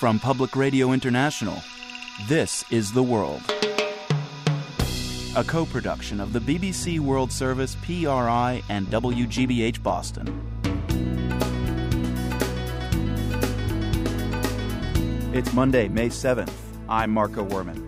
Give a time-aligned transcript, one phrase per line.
[0.00, 1.62] From Public Radio International,
[2.26, 3.42] this is The World.
[5.36, 10.26] A co production of the BBC World Service, PRI, and WGBH Boston.
[15.34, 16.50] It's Monday, May 7th.
[16.88, 17.84] I'm Marco Werman.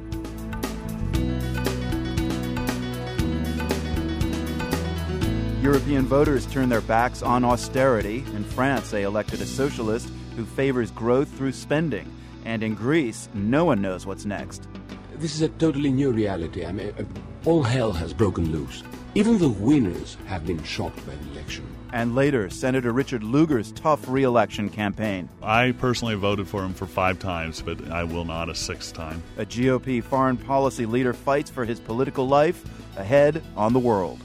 [5.62, 8.18] European voters turn their backs on austerity.
[8.34, 12.10] In France, they elected a socialist who favors growth through spending.
[12.44, 14.66] And in Greece, no one knows what's next.
[15.14, 16.64] This is a totally new reality.
[16.64, 17.04] I mean, uh,
[17.44, 18.82] all hell has broken loose.
[19.14, 21.66] Even the winners have been shocked by the election.
[21.92, 25.28] And later, Senator Richard Lugar's tough re election campaign.
[25.42, 29.22] I personally voted for him for five times, but I will not a sixth time.
[29.36, 32.64] A GOP foreign policy leader fights for his political life
[32.96, 34.18] ahead on the world.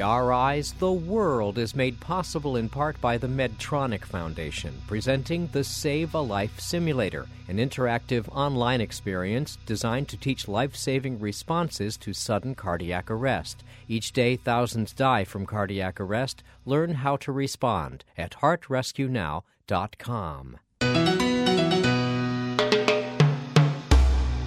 [0.00, 6.14] PRI's The World is made possible in part by the Medtronic Foundation, presenting the Save
[6.14, 12.54] a Life Simulator, an interactive online experience designed to teach life saving responses to sudden
[12.54, 13.64] cardiac arrest.
[13.88, 16.42] Each day, thousands die from cardiac arrest.
[16.66, 20.58] Learn how to respond at heartrescuenow.com.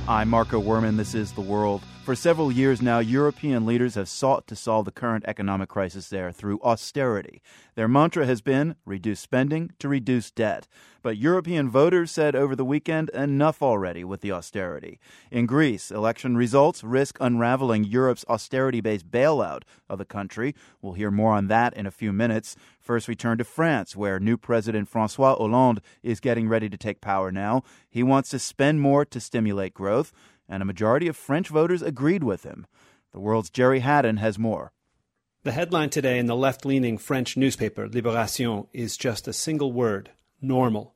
[0.10, 0.98] I'm Marco Werman.
[0.98, 1.84] This is The World.
[2.04, 6.32] For several years now, European leaders have sought to solve the current economic crisis there
[6.32, 7.44] through austerity.
[7.76, 10.68] Their mantra has been reduce spending to reduce debt.
[11.04, 15.00] But European voters said over the weekend enough already with the austerity.
[15.30, 20.56] In Greece, election results risk unraveling Europe's austerity based bailout of the country.
[20.82, 22.56] We'll hear more on that in a few minutes.
[22.80, 27.02] First, we turn to France, where new President Francois Hollande is getting ready to take
[27.02, 27.64] power now.
[27.90, 30.12] He wants to spend more to stimulate growth,
[30.48, 32.66] and a majority of French voters agreed with him.
[33.12, 34.72] The world's Gerry Hadden has more.
[35.44, 40.12] The headline today in the left leaning French newspaper, Libération, is just a single word
[40.42, 40.96] normal.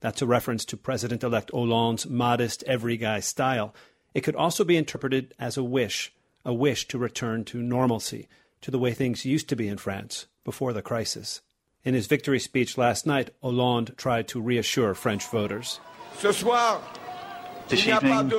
[0.00, 3.74] That's a reference to President elect Hollande's modest, every guy style.
[4.14, 6.12] It could also be interpreted as a wish,
[6.44, 8.28] a wish to return to normalcy,
[8.62, 11.40] to the way things used to be in France before the crisis.
[11.84, 15.78] In his victory speech last night, Hollande tried to reassure French voters.
[16.20, 16.42] this
[17.86, 18.32] evening,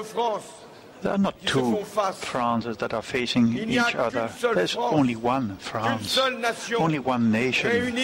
[1.01, 4.29] there are not two Frances that are facing each other.
[4.53, 7.95] There's only one France, only one nation,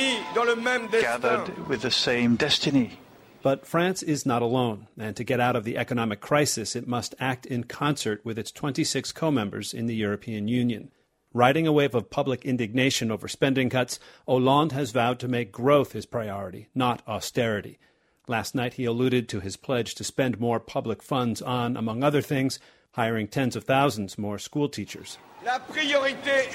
[0.91, 3.00] gathered with the same destiny.
[3.41, 7.13] But France is not alone, and to get out of the economic crisis, it must
[7.19, 10.91] act in concert with its 26 co members in the European Union.
[11.36, 15.94] Riding a wave of public indignation over spending cuts, Hollande has vowed to make growth
[15.94, 17.80] his priority, not austerity.
[18.28, 22.22] Last night, he alluded to his pledge to spend more public funds on, among other
[22.22, 22.60] things,
[22.92, 25.18] hiring tens of thousands more school teachers.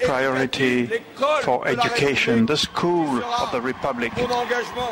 [0.05, 0.87] Priority
[1.43, 4.15] for education, the school of the Republic,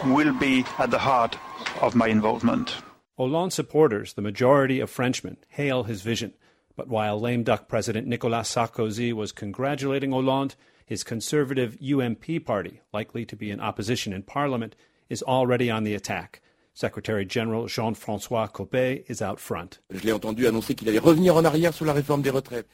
[0.04, 1.38] will be at the heart
[1.80, 2.74] of my involvement.
[3.16, 6.34] Hollande supporters, the majority of Frenchmen, hail his vision.
[6.76, 10.54] But while lame duck President Nicolas Sarkozy was congratulating Hollande,
[10.84, 14.76] his conservative UMP party, likely to be in opposition in parliament,
[15.08, 16.42] is already on the attack.
[16.74, 19.78] Secretary General Jean-François Copé is out front.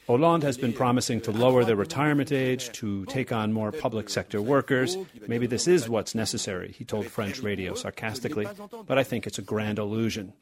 [0.07, 4.41] Hollande has been promising to lower the retirement age, to take on more public sector
[4.41, 4.97] workers.
[5.25, 8.45] Maybe this is what's necessary, he told French radio sarcastically,
[8.85, 10.33] but I think it's a grand illusion.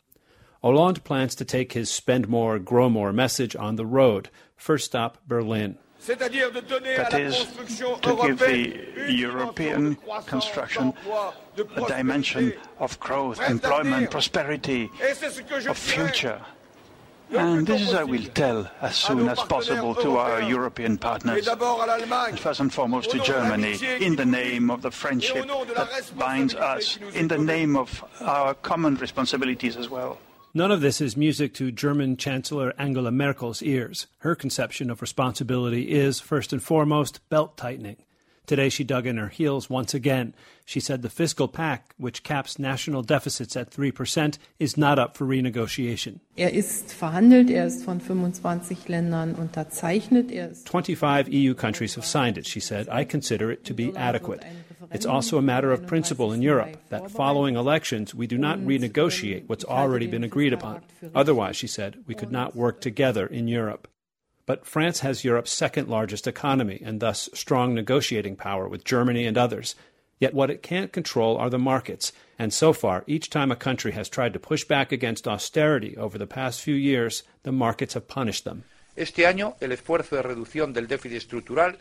[0.63, 4.29] Hollande plans to take his spend more, grow more message on the road.
[4.55, 5.77] First stop, Berlin.
[6.05, 7.45] That is,
[8.01, 10.93] to give the European construction
[11.75, 14.89] a dimension of growth, employment, prosperity,
[15.67, 16.41] of future.
[17.31, 22.39] And this is I will tell as soon as possible to our European partners, and
[22.39, 27.27] first and foremost to Germany, in the name of the friendship that binds us, in
[27.29, 30.17] the name of our common responsibilities as well.
[30.53, 34.07] None of this is music to German Chancellor Angela Merkel's ears.
[34.17, 37.95] Her conception of responsibility is, first and foremost, belt tightening.
[38.47, 40.33] Today she dug in her heels once again.
[40.65, 45.25] She said the fiscal pact, which caps national deficits at 3%, is not up for
[45.25, 46.19] renegotiation.
[46.37, 50.31] Er ist verhandelt, er ist von 25 Ländern unterzeichnet.
[50.31, 52.89] Er ist 25 EU countries have signed it, she said.
[52.89, 54.43] I consider it to be adequate.
[54.91, 59.47] It's also a matter of principle in Europe that following elections, we do not renegotiate
[59.47, 60.81] what's already been agreed upon.
[61.15, 63.87] Otherwise, she said, we could not work together in Europe.
[64.45, 69.37] But France has Europe's second largest economy and thus strong negotiating power with Germany and
[69.37, 69.75] others.
[70.19, 72.11] Yet what it can't control are the markets.
[72.37, 76.17] And so far, each time a country has tried to push back against austerity over
[76.17, 78.65] the past few years, the markets have punished them.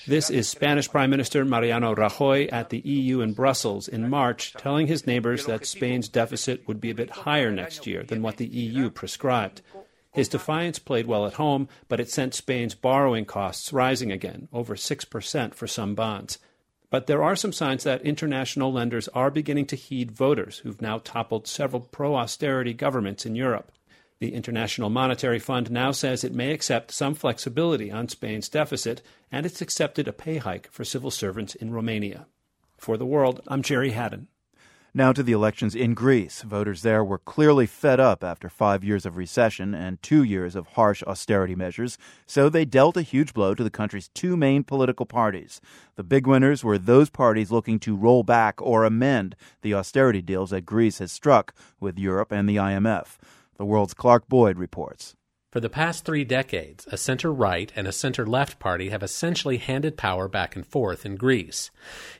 [0.06, 4.86] This is Spanish Prime Minister Mariano Rajoy at the EU in Brussels in March, telling
[4.86, 8.46] his neighbors that Spain's deficit would be a bit higher next year than what the
[8.46, 9.60] EU prescribed.
[10.12, 14.74] His defiance played well at home, but it sent Spain's borrowing costs rising again, over
[14.74, 16.38] 6% for some bonds.
[16.88, 21.02] But there are some signs that international lenders are beginning to heed voters who've now
[21.04, 23.72] toppled several pro austerity governments in Europe.
[24.20, 29.00] The International Monetary Fund now says it may accept some flexibility on Spain's deficit,
[29.32, 32.26] and it's accepted a pay hike for civil servants in Romania.
[32.76, 34.28] For the world, I'm Gerry Hadden.
[34.92, 36.42] Now to the elections in Greece.
[36.42, 40.66] Voters there were clearly fed up after five years of recession and two years of
[40.66, 41.96] harsh austerity measures,
[42.26, 45.62] so they dealt a huge blow to the country's two main political parties.
[45.96, 50.50] The big winners were those parties looking to roll back or amend the austerity deals
[50.50, 53.16] that Greece has struck with Europe and the IMF.
[53.60, 55.14] The world's Clark Boyd reports.
[55.52, 59.58] For the past three decades, a center right and a center left party have essentially
[59.58, 61.70] handed power back and forth in Greece.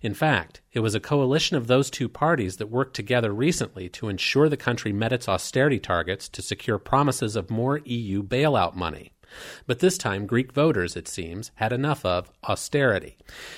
[0.03, 4.11] In fact, it was a coalition of those two parties that worked together recently to
[4.11, 9.15] ensure the country met its austerity targets to secure promises of more EU bailout money.
[9.67, 13.17] But this time, Greek voters, it seems, had enough of austerity.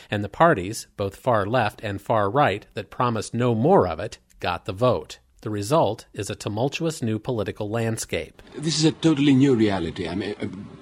[0.09, 4.19] And the parties, both far left and far right, that promised no more of it,
[4.39, 5.19] got the vote.
[5.43, 8.41] The result is a tumultuous new political landscape.
[8.57, 10.07] This is a totally new reality.
[10.07, 10.37] I mean,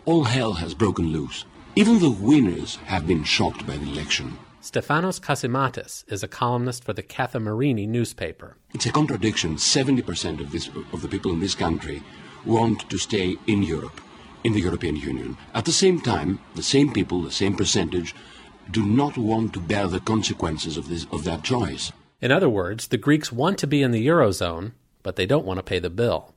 [0.04, 1.46] all hell has broken loose.
[1.76, 4.36] Even the winners have been shocked by the election.
[4.60, 8.58] Stefanos Kasimatis is a columnist for the Kathimerini newspaper.
[8.74, 9.56] It's a contradiction.
[9.56, 12.02] 70% of, this, of the people in this country
[12.44, 13.98] want to stay in Europe,
[14.44, 15.38] in the European Union.
[15.54, 18.14] At the same time, the same people, the same percentage,
[18.70, 21.92] do not want to bear the consequences of, this, of that choice.
[22.20, 24.72] In other words, the Greeks want to be in the Eurozone,
[25.02, 26.34] but they don't want to pay the bill.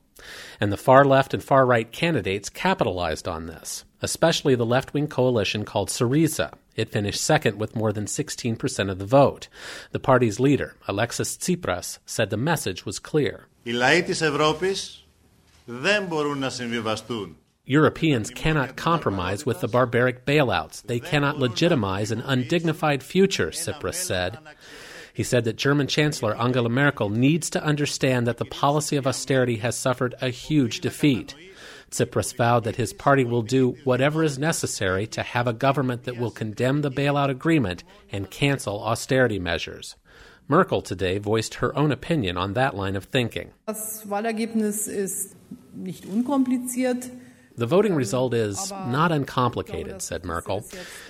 [0.60, 5.08] And the far left and far right candidates capitalized on this, especially the left wing
[5.08, 6.54] coalition called Syriza.
[6.76, 9.48] It finished second with more than 16% of the vote.
[9.92, 13.46] The party's leader, Alexis Tsipras, said the message was clear.
[17.66, 20.82] Europeans cannot compromise with the barbaric bailouts.
[20.82, 24.38] They cannot legitimize an undignified future, Tsipras said.
[25.14, 29.56] He said that German Chancellor Angela Merkel needs to understand that the policy of austerity
[29.58, 31.36] has suffered a huge defeat.
[31.88, 36.16] Tsipras vowed that his party will do whatever is necessary to have a government that
[36.16, 39.94] will condemn the bailout agreement and cancel austerity measures.
[40.48, 43.52] Merkel today voiced her own opinion on that line of thinking.
[43.68, 45.36] Das Wahlergebnis ist
[45.72, 47.08] nicht unkompliziert.
[47.56, 50.64] The voting result is not uncomplicated, said Merkel.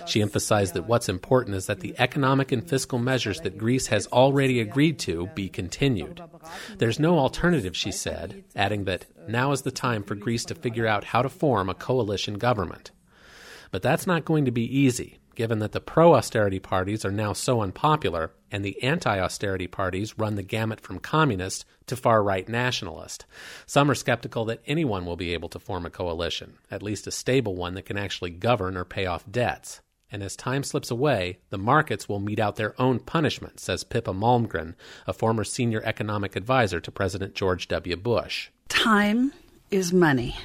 [0.05, 4.07] She emphasized that what's important is that the economic and fiscal measures that Greece has
[4.07, 6.21] already agreed to be continued.
[6.77, 10.85] There's no alternative, she said, adding that now is the time for Greece to figure
[10.85, 12.91] out how to form a coalition government.
[13.71, 17.33] But that's not going to be easy given that the pro austerity parties are now
[17.33, 22.47] so unpopular and the anti austerity parties run the gamut from communist to far right
[22.47, 23.25] nationalist.
[23.65, 27.11] Some are skeptical that anyone will be able to form a coalition, at least a
[27.11, 29.81] stable one that can actually govern or pay off debts.
[30.09, 34.13] And as time slips away, the markets will mete out their own punishment, says Pippa
[34.13, 34.75] Malmgren,
[35.05, 37.97] a former senior economic advisor to President George W.
[37.97, 38.51] Bush.
[38.69, 39.33] Time
[39.69, 40.37] is money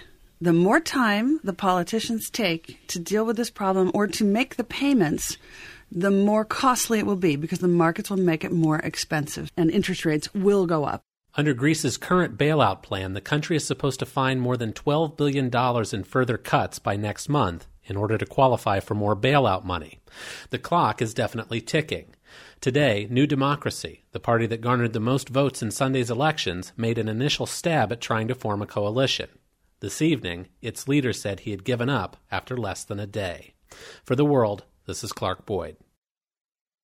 [0.43, 4.65] the more time the politicians take to deal with this problem or to make the
[4.65, 5.37] payments,
[5.93, 9.71] the more costly it will be because the markets will make it more expensive and
[9.71, 11.03] interest rates will go up.
[11.35, 15.50] Under Greece's current bailout plan, the country is supposed to find more than $12 billion
[15.93, 20.00] in further cuts by next month in order to qualify for more bailout money.
[20.50, 22.14] The clock is definitely ticking.
[22.61, 27.09] Today, New Democracy, the party that garnered the most votes in Sunday's elections, made an
[27.09, 29.29] initial stab at trying to form a coalition.
[29.81, 33.55] This evening, its leader said he had given up after less than a day.
[34.05, 35.76] For the world, this is Clark Boyd.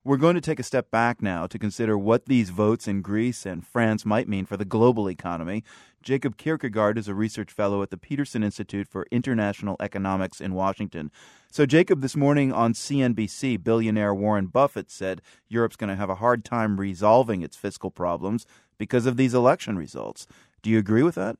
[0.06, 3.44] We're going to take a step back now to consider what these votes in Greece
[3.44, 5.64] and France might mean for the global economy.
[6.00, 11.10] Jacob Kirkegaard is a research fellow at the Peterson Institute for International Economics in Washington.
[11.50, 16.14] So, Jacob, this morning on CNBC, billionaire Warren Buffett said Europe's going to have a
[16.14, 18.46] hard time resolving its fiscal problems
[18.78, 20.28] because of these election results.
[20.62, 21.36] Do you agree with that?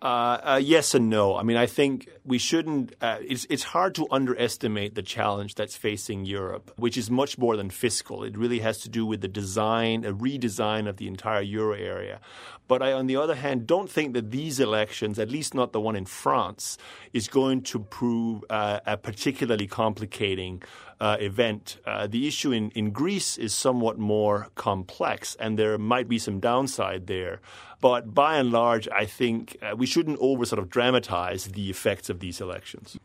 [0.00, 1.36] Uh, uh, yes and no.
[1.36, 2.94] I mean, I think we shouldn't.
[3.00, 7.56] Uh, it's it's hard to underestimate the challenge that's facing Europe, which is much more
[7.56, 8.22] than fiscal.
[8.22, 12.20] It really has to do with the design, a redesign of the entire euro area.
[12.68, 15.80] But I, on the other hand, don't think that these elections, at least not the
[15.80, 16.78] one in France,
[17.12, 20.62] is going to prove uh, a particularly complicating
[21.00, 21.78] uh, event.
[21.86, 26.40] Uh, the issue in, in Greece is somewhat more complex, and there might be some
[26.40, 27.40] downside there.
[27.80, 32.10] But by and large, I think uh, we shouldn't over sort of dramatize the effects
[32.10, 32.98] of these elections.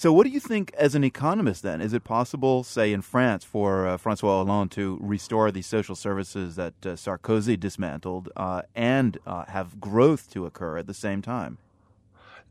[0.00, 1.82] So, what do you think as an economist then?
[1.82, 6.56] Is it possible, say, in France, for uh, Francois Hollande to restore the social services
[6.56, 11.58] that uh, Sarkozy dismantled uh, and uh, have growth to occur at the same time?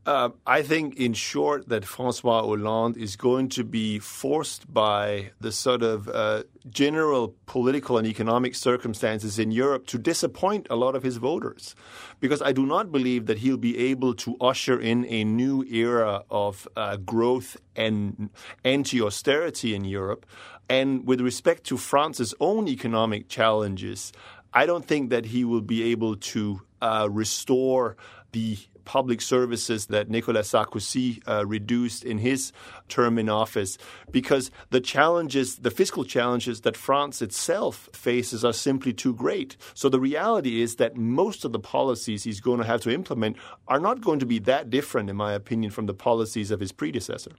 [0.06, 5.52] Uh, I think, in short, that Francois Hollande is going to be forced by the
[5.52, 11.02] sort of uh, general political and economic circumstances in Europe to disappoint a lot of
[11.02, 11.74] his voters.
[12.18, 16.24] Because I do not believe that he'll be able to usher in a new era
[16.30, 18.30] of uh, growth and
[18.64, 20.24] anti austerity in Europe.
[20.70, 24.12] And with respect to France's own economic challenges,
[24.54, 27.96] I don't think that he will be able to uh, restore
[28.32, 32.52] the public services that Nicolas Sarkozy uh, reduced in his
[32.88, 33.78] term in office
[34.10, 39.56] because the challenges, the fiscal challenges that France itself faces are simply too great.
[39.74, 43.36] So the reality is that most of the policies he's going to have to implement
[43.68, 46.72] are not going to be that different, in my opinion, from the policies of his
[46.72, 47.32] predecessor.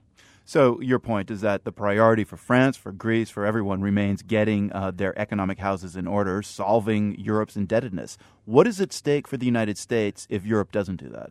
[0.44, 4.72] So your point is that the priority for France, for Greece, for everyone remains getting
[4.72, 8.18] uh, their economic houses in order, solving Europe's indebtedness.
[8.44, 11.30] What is at stake for the United States if Europe doesn't do that?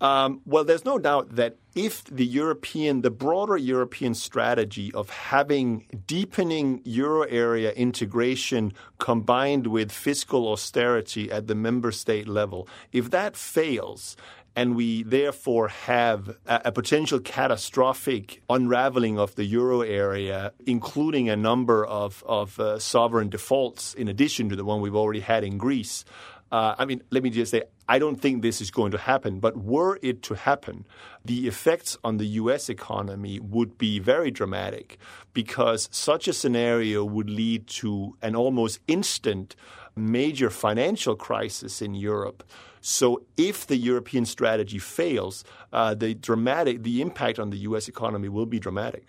[0.00, 6.02] Um, well, there's no doubt that if the European, the broader European strategy of having
[6.06, 13.36] deepening euro area integration combined with fiscal austerity at the member state level, if that
[13.36, 14.16] fails,
[14.56, 21.36] and we therefore have a, a, potential catastrophic unraveling of the euro area, including a
[21.36, 25.58] number of, of uh, sovereign defaults in addition to the one we've already had in
[25.58, 26.04] Greece.
[26.52, 29.40] Uh, I mean, let me just say, I don't think this is going to happen,
[29.40, 30.86] but were it to happen,
[31.24, 34.98] the effects on the US economy would be very dramatic
[35.32, 39.56] because such a scenario would lead to an almost instant
[39.96, 42.44] major financial crisis in Europe.
[42.80, 47.88] So, if the European strategy fails, uh, the dramatic, the impact on the U.S.
[47.88, 49.06] economy will be dramatic.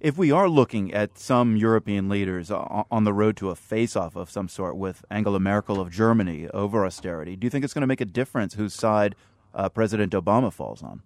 [0.00, 4.14] If we are looking at some European leaders on the road to a face off
[4.14, 7.80] of some sort with Angela Merkel of Germany over austerity, do you think it's going
[7.80, 9.16] to make a difference whose side
[9.54, 11.02] uh, President Obama falls on?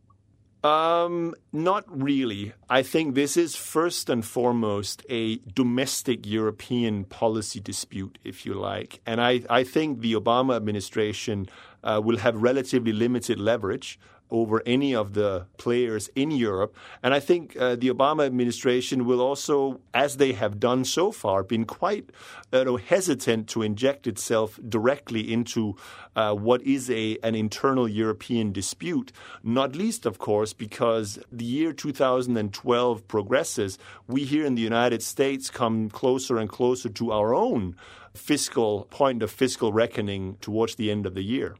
[0.64, 2.52] Um, not really.
[2.70, 9.00] I think this is first and foremost a domestic European policy dispute, if you like.
[9.04, 11.48] And I, I think the Obama administration
[11.82, 13.98] uh, will have relatively limited leverage
[14.32, 16.74] over any of the players in Europe.
[17.02, 21.44] And I think uh, the Obama administration will also, as they have done so far,
[21.44, 22.10] been quite
[22.52, 25.76] hesitant to inject itself directly into
[26.16, 29.12] uh, what is a an internal European dispute.
[29.42, 35.50] Not least, of course, because the year 2012 progresses, we here in the United States
[35.50, 37.76] come closer and closer to our own
[38.14, 41.56] fiscal point of fiscal reckoning towards the end of the year.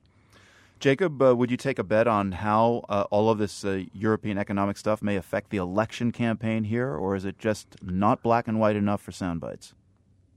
[0.83, 4.37] Jacob, uh, would you take a bet on how uh, all of this uh, European
[4.37, 8.59] economic stuff may affect the election campaign here, or is it just not black and
[8.59, 9.75] white enough for sound bites?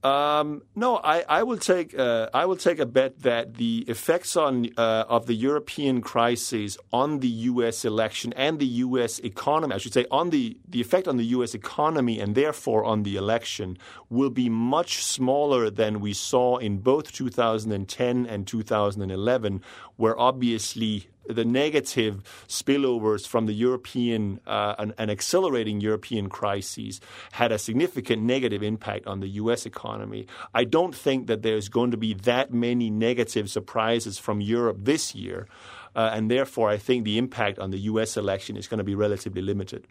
[0.06, 4.38] Um, no, I, I, will take uh, I will take a bet that the effects
[4.38, 7.84] on uh, of the European crisis on the U.S.
[7.84, 9.18] election and the U.S.
[9.18, 11.56] economy, I should say, on the the effect on the U.S.
[11.56, 13.80] economy and therefore on the election
[14.12, 19.62] will be much smaller than we saw in both 2010 and 2011,
[19.96, 27.02] where obviously the negative spillovers from the European uh, an, an, accelerating European crises
[27.32, 29.66] had a significant negative impact on the U.S.
[29.66, 30.28] economy.
[30.54, 35.16] I don't think that there's going to be that many negative surprises from Europe this
[35.16, 35.48] year,
[35.96, 38.18] uh, and therefore I think the impact on the U.S.
[38.18, 39.88] election is going to be relatively limited.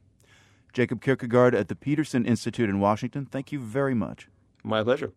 [0.72, 3.26] Jacob Kirkegaard at the Peterson Institute in Washington.
[3.26, 4.28] Thank you very much.
[4.64, 5.12] My pleasure.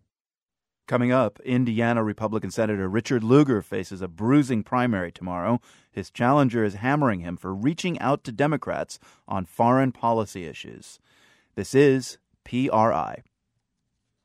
[0.88, 5.60] Coming up, Indiana Republican Senator Richard Lugar faces a bruising primary tomorrow.
[5.92, 11.00] His challenger is hammering him for reaching out to Democrats on foreign policy issues.
[11.56, 13.24] This is PRI.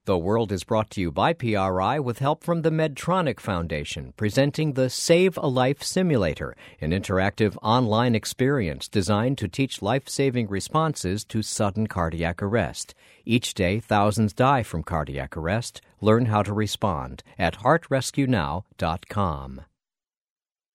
[0.05, 4.73] The World is brought to you by PRI with help from the Medtronic Foundation, presenting
[4.73, 11.25] the Save a Life Simulator, an interactive online experience designed to teach life saving responses
[11.25, 12.95] to sudden cardiac arrest.
[13.25, 15.83] Each day, thousands die from cardiac arrest.
[16.03, 19.61] Learn how to respond at heartrescuenow.com.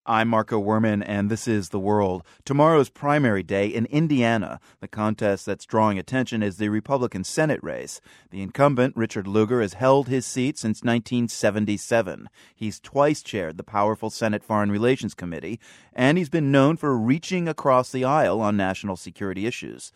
[0.05, 2.23] I'm Marco Werman, and this is The World.
[2.45, 4.61] Tomorrow's primary day in Indiana.
[4.79, 7.99] The contest that's drawing attention is the Republican Senate race.
[8.29, 12.29] The incumbent, Richard Lugar, has held his seat since 1977.
[12.55, 15.59] He's twice chaired the powerful Senate Foreign Relations Committee,
[15.91, 19.91] and he's been known for reaching across the aisle on national security issues.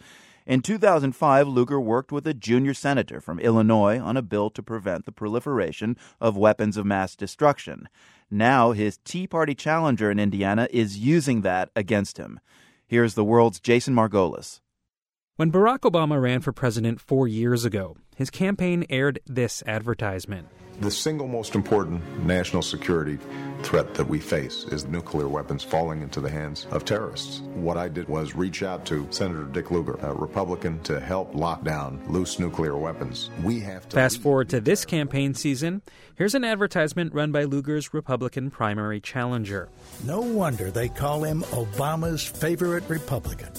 [0.46, 5.06] In 2005, Lugar worked with a junior senator from Illinois on a bill to prevent
[5.06, 7.88] the proliferation of weapons of mass destruction.
[8.30, 12.40] Now, his Tea Party challenger in Indiana is using that against him.
[12.88, 14.62] Here's the world's Jason Margolis.
[15.36, 20.48] When Barack Obama ran for president four years ago, his campaign aired this advertisement.
[20.80, 23.18] The single most important national security
[23.64, 27.40] threat that we face is nuclear weapons falling into the hands of terrorists.
[27.56, 31.64] What I did was reach out to Senator Dick Lugar, a Republican, to help lock
[31.64, 33.32] down loose nuclear weapons.
[33.44, 33.96] We have to.
[33.96, 35.82] Fast forward to this campaign season.
[36.16, 39.68] Here's an advertisement run by Lugar's Republican primary challenger.
[40.06, 43.50] No wonder they call him Obama's favorite Republican.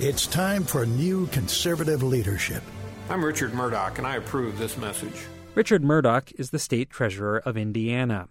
[0.00, 2.64] It's time for new conservative leadership.
[3.08, 5.26] I'm Richard Mourdock, and I approve this message.
[5.54, 8.28] Richard Mourdock is the state treasurer of Indiana.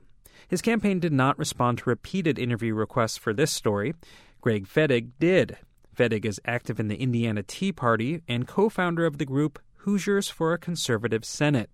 [0.49, 3.95] His campaign did not respond to repeated interview requests for this story.
[4.41, 5.57] Greg Fettig did.
[5.95, 10.27] Fettig is active in the Indiana Tea Party and co founder of the group Hoosiers
[10.27, 11.69] for a Conservative Senate.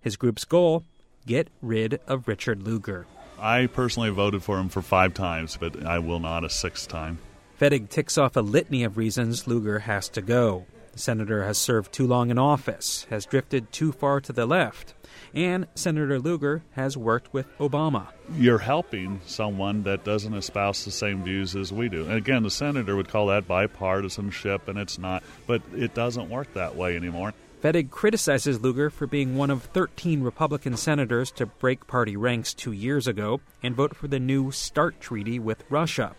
[0.00, 0.84] His group's goal
[1.26, 3.06] get rid of Richard Lugar.
[3.40, 7.18] I personally voted for him for five times, but I will not a sixth time.
[7.60, 10.66] Fettig ticks off a litany of reasons Lugar has to go.
[10.96, 14.94] The senator has served too long in office, has drifted too far to the left,
[15.34, 18.06] and Senator Lugar has worked with Obama.
[18.34, 22.06] You're helping someone that doesn't espouse the same views as we do.
[22.06, 26.54] And again, the senator would call that bipartisanship, and it's not, but it doesn't work
[26.54, 27.34] that way anymore.
[27.62, 32.72] Fettig criticizes Lugar for being one of 13 Republican senators to break party ranks two
[32.72, 36.16] years ago and vote for the new START treaty with Russia.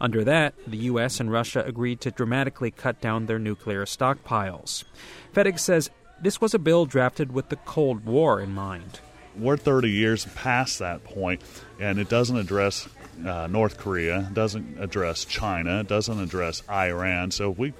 [0.00, 1.20] Under that, the U.S.
[1.20, 4.84] and Russia agreed to dramatically cut down their nuclear stockpiles.
[5.34, 9.00] Fettig says this was a bill drafted with the Cold War in mind.
[9.38, 11.42] We're 30 years past that point,
[11.78, 12.88] and it doesn't address
[13.24, 17.30] uh, North Korea, doesn't address China, doesn't address Iran.
[17.30, 17.74] So if we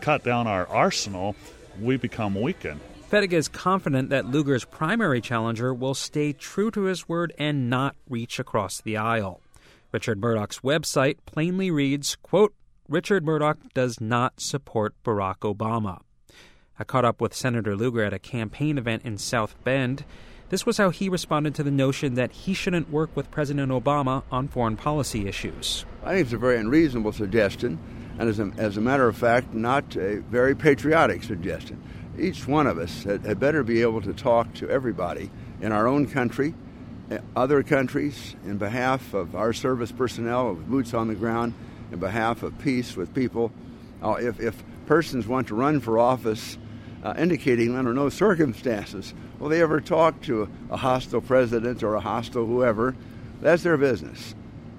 [0.00, 1.36] cut down our arsenal,
[1.80, 2.80] we become weakened.
[3.10, 7.94] Fettig is confident that Lugar's primary challenger will stay true to his word and not
[8.08, 9.40] reach across the aisle.
[9.94, 12.52] Richard Mourdock's website plainly reads, quote,
[12.88, 16.00] Richard Murdoch does not support Barack Obama.
[16.76, 20.04] I caught up with Senator Lugar at a campaign event in South Bend.
[20.48, 24.24] This was how he responded to the notion that he shouldn't work with President Obama
[24.32, 25.84] on foreign policy issues.
[26.02, 27.78] I think it's a very unreasonable suggestion,
[28.18, 31.80] and as a, as a matter of fact, not a very patriotic suggestion.
[32.18, 35.30] Each one of us had, had better be able to talk to everybody
[35.60, 36.52] in our own country
[37.36, 41.54] other countries in behalf of our service personnel, of boots on the ground,
[41.92, 43.52] in behalf of peace with people.
[44.02, 46.58] Uh, if, if persons want to run for office
[47.02, 51.94] uh, indicating under no circumstances will they ever talk to a, a, hostile president or
[51.94, 52.96] a hostile whoever,
[53.40, 54.34] that's their business.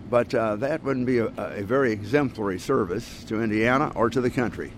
[0.09, 4.29] But uh, that wouldn't be a, a very exemplary service to Indiana or to the
[4.29, 4.71] country.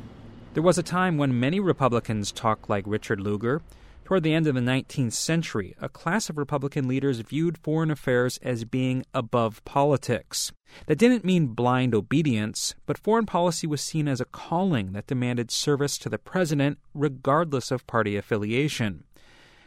[0.53, 3.61] There was a time when many Republicans talked like Richard Lugar.
[4.07, 8.39] Toward the end of the 19th century, a class of Republican leaders viewed foreign affairs
[8.41, 10.53] as being above politics.
[10.85, 15.51] That didn't mean blind obedience, but foreign policy was seen as a calling that demanded
[15.51, 19.03] service to the president regardless of party affiliation.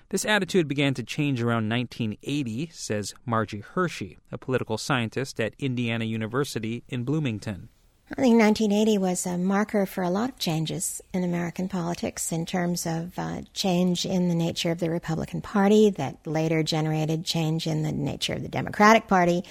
[0.08, 6.06] This attitude began to change around 1980, says Margie Hershey, a political scientist at Indiana
[6.06, 7.68] University in Bloomington.
[8.12, 12.44] I think 1980 was a marker for a lot of changes in American politics in
[12.44, 17.68] terms of uh, change in the nature of the Republican Party that later generated change
[17.68, 19.44] in the nature of the Democratic Party,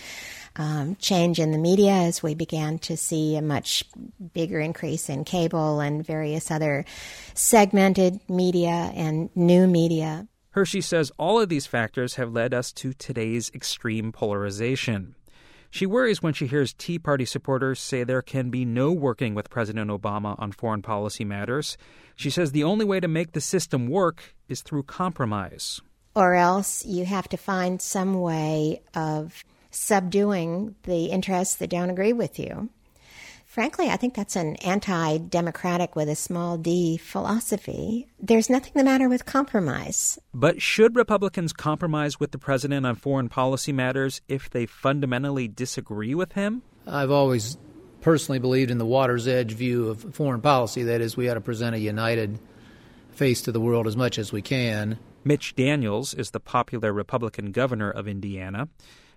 [0.57, 3.85] um, change in the media as we began to see a much
[4.33, 6.83] bigger increase in cable and various other
[7.35, 10.27] segmented media and new media.
[10.51, 15.15] Hershey says all of these factors have led us to today's extreme polarization.
[15.71, 19.49] She worries when she hears Tea Party supporters say there can be no working with
[19.49, 21.77] President Obama on foreign policy matters.
[22.15, 25.79] She says the only way to make the system work is through compromise.
[26.15, 32.13] Or else you have to find some way of subduing the interests that don't agree
[32.13, 32.69] with you
[33.59, 38.07] frankly, I think that's an anti democratic with a small d philosophy.
[38.17, 40.17] There's nothing the matter with compromise.
[40.33, 46.15] But should Republicans compromise with the president on foreign policy matters if they fundamentally disagree
[46.15, 46.61] with him?
[46.87, 47.57] I've always
[47.99, 50.83] personally believed in the water's edge view of foreign policy.
[50.83, 52.39] That is, we ought to present a united
[53.11, 54.97] face to the world as much as we can.
[55.25, 58.69] Mitch Daniels is the popular Republican governor of Indiana.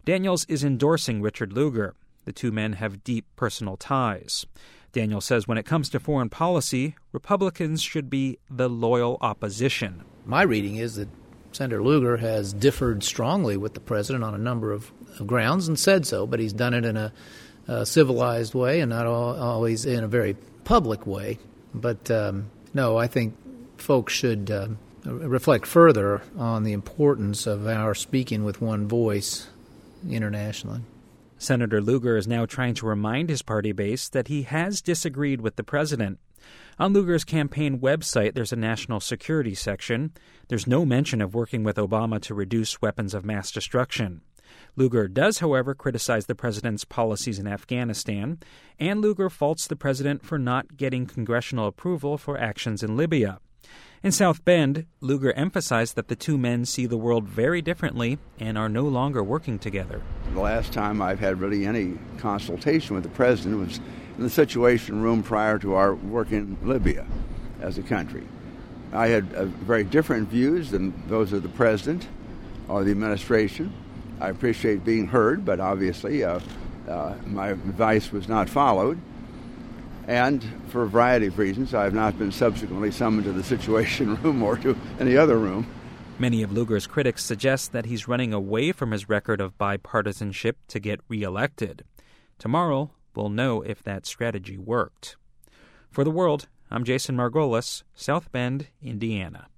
[0.04, 1.94] Daniels is endorsing Richard Lugar.
[2.24, 4.46] The two men have deep personal ties.
[4.92, 10.04] Daniel says when it comes to foreign policy, Republicans should be the loyal opposition.
[10.26, 11.08] My reading is that
[11.52, 14.92] Senator Lugar has differed strongly with the president on a number of,
[15.26, 17.12] grounds and said so, but he's done it in a,
[17.68, 21.38] a civilized way and not all, always in a very public way.
[21.74, 23.36] But um, no, I think
[23.76, 24.68] folks should uh,
[25.04, 29.48] reflect further on the importance of our speaking with one voice
[30.08, 30.80] internationally.
[31.42, 35.56] Senator Lugar is now trying to remind his party base that he has disagreed with
[35.56, 36.20] the president.
[36.78, 40.12] On Lugar's campaign website, there's a national security section.
[40.46, 44.20] There's no mention of working with Obama to reduce weapons of mass destruction.
[44.76, 48.38] Lugar does, however, criticize the president's policies in Afghanistan,
[48.78, 53.40] and Lugar faults the president for not getting congressional approval for actions in Libya.
[54.04, 58.58] In South Bend, Lugar emphasized that the two men see the world very differently and
[58.58, 60.02] are no longer working together.
[60.34, 63.78] The last time I've had really any consultation with the president was
[64.16, 67.06] in the Situation Room prior to our work in Libya
[67.60, 68.26] as a country.
[68.92, 72.08] I had uh, very different views than those of the president
[72.66, 73.72] or the administration.
[74.20, 76.40] I appreciate being heard, but obviously uh,
[76.88, 78.98] uh, my advice was not followed.
[80.06, 84.16] And for a variety of reasons, I have not been subsequently summoned to the Situation
[84.22, 85.66] Room or to any other room.
[86.18, 90.80] Many of Lugar's critics suggest that he's running away from his record of bipartisanship to
[90.80, 91.84] get reelected.
[92.38, 95.16] Tomorrow, we'll know if that strategy worked.
[95.90, 99.48] For the world, I'm Jason Margolis, South Bend, Indiana.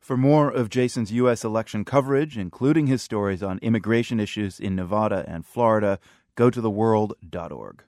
[0.00, 1.44] For more of Jason's U.S.
[1.44, 5.98] election coverage, including his stories on immigration issues in Nevada and Florida,
[6.34, 7.84] go to theworld.org.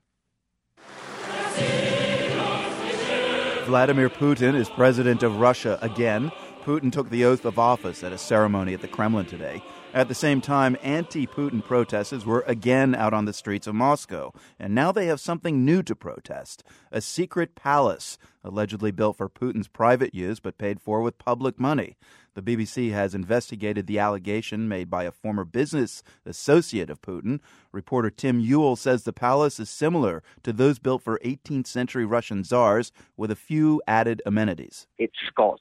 [3.71, 6.33] Vladimir Putin is president of Russia again.
[6.64, 9.62] Putin took the oath of office at a ceremony at the Kremlin today.
[9.92, 14.33] At the same time, anti Putin protesters were again out on the streets of Moscow,
[14.59, 19.68] and now they have something new to protest a secret palace, allegedly built for Putin's
[19.68, 21.96] private use but paid for with public money.
[22.35, 27.40] The BBC has investigated the allegation made by a former business associate of Putin.
[27.73, 32.44] Reporter Tim Whewell says the palace is similar to those built for 18th century Russian
[32.44, 34.87] czars with a few added amenities.
[34.99, 35.59] It's got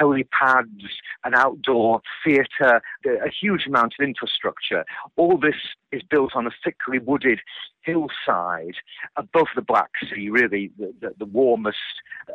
[0.00, 0.88] helipads,
[1.24, 4.84] an outdoor theatre, a huge amount of infrastructure.
[5.16, 5.54] All this
[5.92, 7.40] is built on a thickly wooded
[7.82, 8.74] hillside
[9.16, 11.78] above the Black Sea, really the, the, the warmest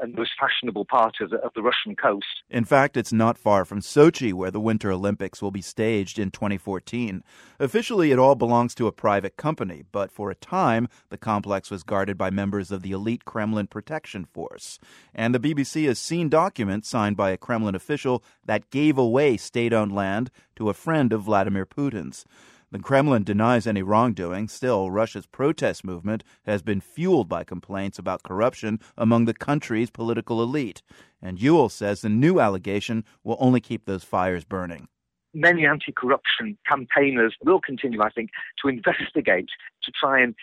[0.02, 2.26] and most fashionable part of the, of the, Russian coast.
[2.50, 6.30] In fact, it's not far from Sochi, where the Winter Olympics will be staged in
[6.32, 7.24] 2014.
[7.60, 11.84] Officially, it all belongs to a private company, but for a time, the complex was
[11.84, 14.80] guarded by members of the elite Kremlin Protection Force.
[15.14, 19.74] And the BBC has seen documents signed by a Kremlin official that gave away state
[19.74, 22.26] owned land to a friend of Vladimir Putin's.
[22.72, 24.48] The Kremlin denies any wrongdoing.
[24.48, 30.44] Still, Russia's protest movement has been fueled by complaints about corruption among the country's political
[30.44, 30.82] elite.
[31.22, 34.90] And Whewell says the new allegation will only keep those fires burning
[35.36, 39.50] many anti-corruption campaigners will continue, I think, to investigate,
[39.84, 40.34] to try and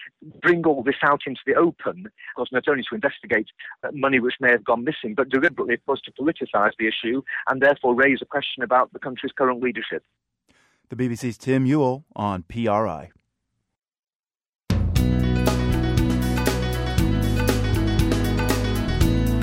[0.40, 2.06] bring all this out into the open.
[2.06, 3.46] Of course, not only to investigate
[3.82, 7.22] uh, money which may have gone missing, but deliberately, of course, to politicise the issue
[7.48, 10.04] and therefore raise a question about the country's current leadership.
[10.90, 13.10] The BBC's Tim Whewell on PRI.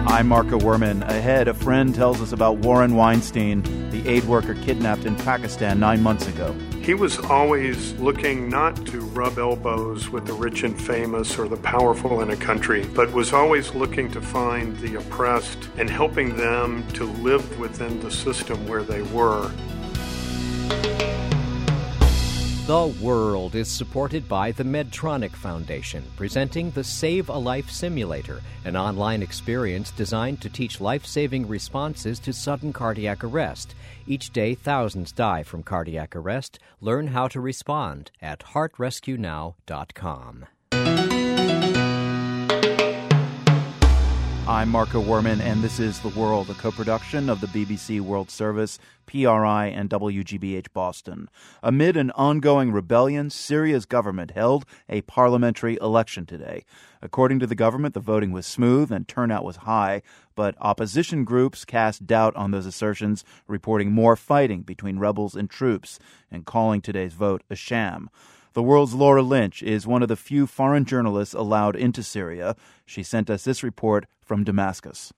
[0.09, 1.07] I'm Marco Werman.
[1.07, 6.01] Ahead, a friend tells us about Warren Weinstein, the aid worker kidnapped in Pakistan nine
[6.01, 6.51] months ago.
[6.81, 11.57] He was always looking not to rub elbows with the rich and famous or the
[11.57, 16.87] powerful in a country, but was always looking to find the oppressed and helping them
[16.93, 19.51] to live within the system where they were.
[22.69, 28.77] The World is supported by the Medtronic Foundation, presenting the Save a Life Simulator, an
[28.77, 33.73] online experience designed to teach life saving responses to sudden cardiac arrest.
[34.05, 36.59] Each day, thousands die from cardiac arrest.
[36.79, 40.45] Learn how to respond at heartrescuenow.com.
[44.49, 48.31] I'm Marco Werman, and this is The World, a co production of the BBC World
[48.31, 51.29] Service, PRI, and WGBH Boston.
[51.61, 56.65] Amid an ongoing rebellion, Syria's government held a parliamentary election today.
[56.99, 60.01] According to the government, the voting was smooth and turnout was high,
[60.33, 65.99] but opposition groups cast doubt on those assertions, reporting more fighting between rebels and troops
[66.31, 68.09] and calling today's vote a sham.
[68.53, 72.55] The world's Laura Lynch is one of the few foreign journalists allowed into Syria.
[72.83, 75.13] She sent us this report from Damascus.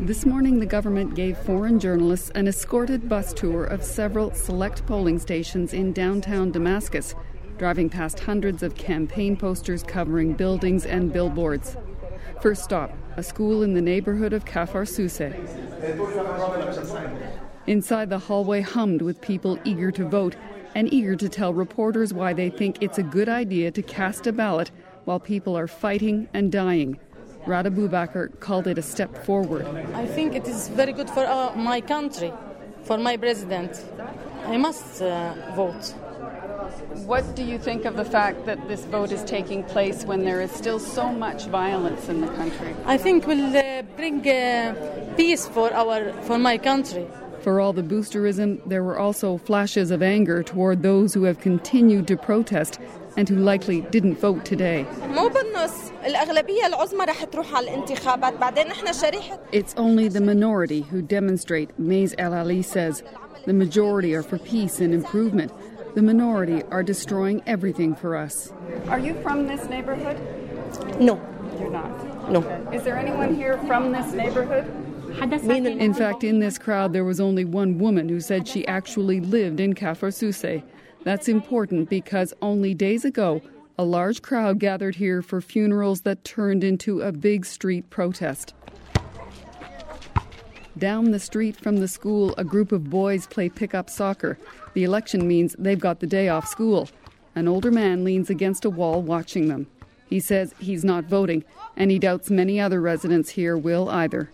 [0.00, 5.20] This morning, the government gave foreign journalists an escorted bus tour of several select polling
[5.20, 7.14] stations in downtown Damascus,
[7.58, 11.76] driving past hundreds of campaign posters covering buildings and billboards.
[12.40, 15.32] First stop, a school in the neighborhood of Kafar Suse.
[17.68, 20.34] Inside, the hallway hummed with people eager to vote
[20.74, 24.32] and eager to tell reporters why they think it's a good idea to cast a
[24.32, 24.70] ballot
[25.04, 26.98] while people are fighting and dying.
[27.46, 29.66] Rada Bubakar called it a step forward.
[29.94, 32.32] I think it is very good for uh, my country,
[32.84, 33.84] for my president.
[34.46, 35.94] I must uh, vote.
[37.04, 40.40] What do you think of the fact that this vote is taking place when there
[40.40, 42.74] is still so much violence in the country?
[42.86, 47.06] I think will uh, bring uh, peace for our for my country.
[47.42, 52.06] For all the boosterism, there were also flashes of anger toward those who have continued
[52.06, 52.78] to protest
[53.16, 54.86] and who likely didn't vote today.
[59.50, 63.02] It's only the minority who demonstrate, Mays El Ali says.
[63.44, 65.52] The majority are for peace and improvement.
[65.96, 68.52] The minority are destroying everything for us.
[68.86, 70.16] Are you from this neighborhood?
[71.00, 71.20] No.
[71.58, 72.30] You're not?
[72.30, 72.40] No.
[72.72, 74.81] Is there anyone here from this neighborhood?
[75.20, 79.60] In fact, in this crowd, there was only one woman who said she actually lived
[79.60, 80.62] in Kafr Sousse.
[81.04, 83.42] That's important because only days ago,
[83.78, 88.54] a large crowd gathered here for funerals that turned into a big street protest.
[90.78, 94.38] Down the street from the school, a group of boys play pickup soccer.
[94.74, 96.88] The election means they've got the day off school.
[97.34, 99.66] An older man leans against a wall watching them.
[100.12, 101.42] He says he's not voting,
[101.74, 104.28] and he doubts many other residents here will either.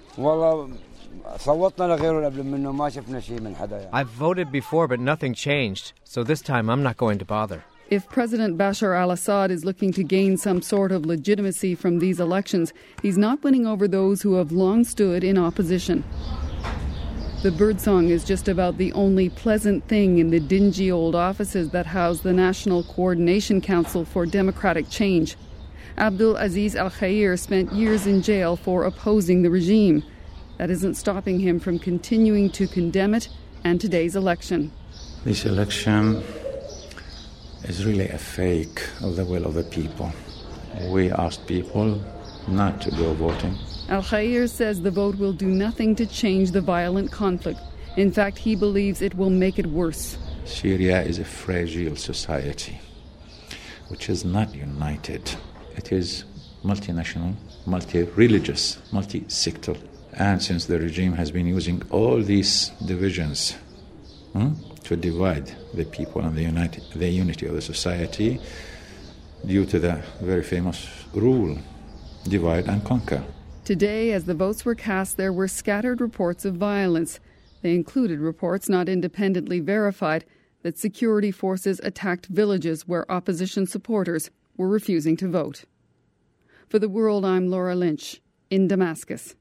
[3.93, 7.63] I've voted before, but nothing changed, so this time I'm not going to bother.
[7.91, 12.19] If President Bashar al Assad is looking to gain some sort of legitimacy from these
[12.19, 16.03] elections, he's not winning over those who have long stood in opposition.
[17.45, 21.87] The birdsong is just about the only pleasant thing in the dingy old offices that
[21.87, 25.37] house the National Coordination Council for Democratic Change.
[25.99, 30.05] Abdul Aziz Al Khair spent years in jail for opposing the regime.
[30.57, 33.29] That isn't stopping him from continuing to condemn it
[33.65, 34.71] and today's election.
[35.25, 36.23] This election
[37.65, 40.13] is really a fake of the will of the people.
[40.89, 42.01] We asked people
[42.47, 43.59] not to go voting.
[43.89, 47.61] Al Khair says the vote will do nothing to change the violent conflict.
[47.97, 50.17] In fact, he believes it will make it worse.
[50.45, 52.81] Syria is a fragile society
[53.89, 55.35] which is not united.
[55.79, 56.25] It is
[56.63, 59.79] multinational, multi religious, multi sectoral
[60.19, 63.53] and since the regime has been using all these divisions
[64.33, 68.41] hmm, to divide the people and the, united, the unity of the society,
[69.47, 71.57] due to the very famous rule
[72.25, 73.23] divide and conquer.
[73.65, 77.21] Today, as the votes were cast, there were scattered reports of violence.
[77.63, 80.25] They included reports not independently verified
[80.63, 85.65] that security forces attacked villages where opposition supporters were refusing to vote.
[86.69, 89.35] For the world, I'm Laura Lynch in Damascus.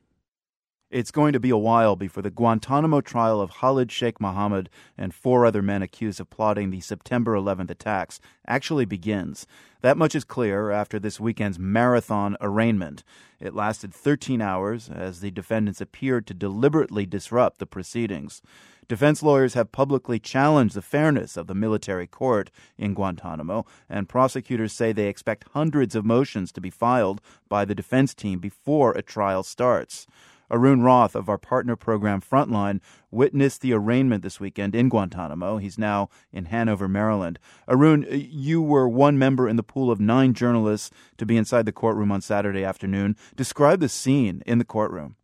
[0.90, 5.14] It's going to be a while before the Guantanamo trial of Khalid Sheikh Mohammed and
[5.14, 9.46] four other men accused of plotting the September 11th attacks actually begins.
[9.82, 13.04] That much is clear after this weekend's marathon arraignment.
[13.42, 18.42] It lasted 13 hours as the defendants appeared to deliberately disrupt the proceedings.
[18.88, 24.72] Defense lawyers have publicly challenged the fairness of the military court in Guantanamo, and prosecutors
[24.72, 27.20] say they expect hundreds of motions to be filed
[27.50, 30.08] by the defense team before a trial starts.
[30.50, 32.80] Arun Rath of our partner program Frontline
[33.12, 35.58] witnessed the arraignment this weekend in Guantanamo.
[35.58, 37.40] He's now in Hanover, Maryland.
[37.68, 41.66] Arun, uh, you were one member in the pool of nine journalists to be inside
[41.66, 43.18] the courtroom on Saturday afternoon.
[43.36, 45.18] Describe the scene in the courtroom.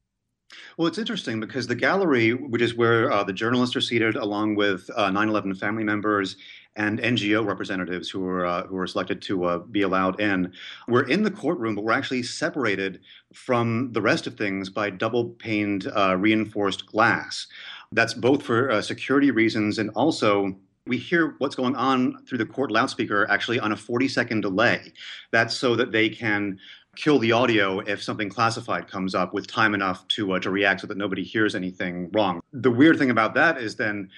[0.78, 4.56] Well, it's interesting because the gallery, which is where uh, the journalists are seated along
[4.56, 6.36] with uh, 9 11 family members
[6.76, 10.52] and NGO representatives who were uh, who were selected to uh, be allowed in.
[10.88, 13.02] We're in the courtroom, but we're actually separated
[13.34, 17.48] from the rest of things by double paned uh, reinforced glass.
[17.92, 22.46] That's both for uh, security reasons and also we hear what's going on through the
[22.46, 24.92] court loudspeaker actually on a 40 second delay.
[25.32, 26.60] That's so that they can
[26.96, 30.82] kill the audio if something classified comes up with time enough to uh, to react
[30.82, 32.42] so that nobody hears anything wrong.
[32.52, 34.10] The weird thing about that is then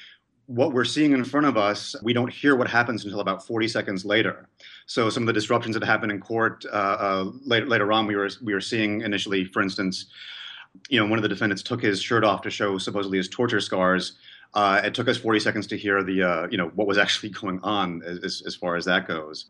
[0.48, 3.68] what we're seeing in front of us, we don't hear what happens until about 40
[3.68, 4.48] seconds later.
[4.86, 8.16] So some of the disruptions that happen in court uh, uh, later, later on, we
[8.16, 10.06] were we were seeing initially, for instance,
[10.90, 13.62] you know, one of the defendants took his shirt off to show supposedly his torture
[13.62, 14.14] scars.
[14.54, 17.30] Uh, it took us 40 seconds to hear the uh, you know what was actually
[17.42, 19.46] going on as, as far as that goes.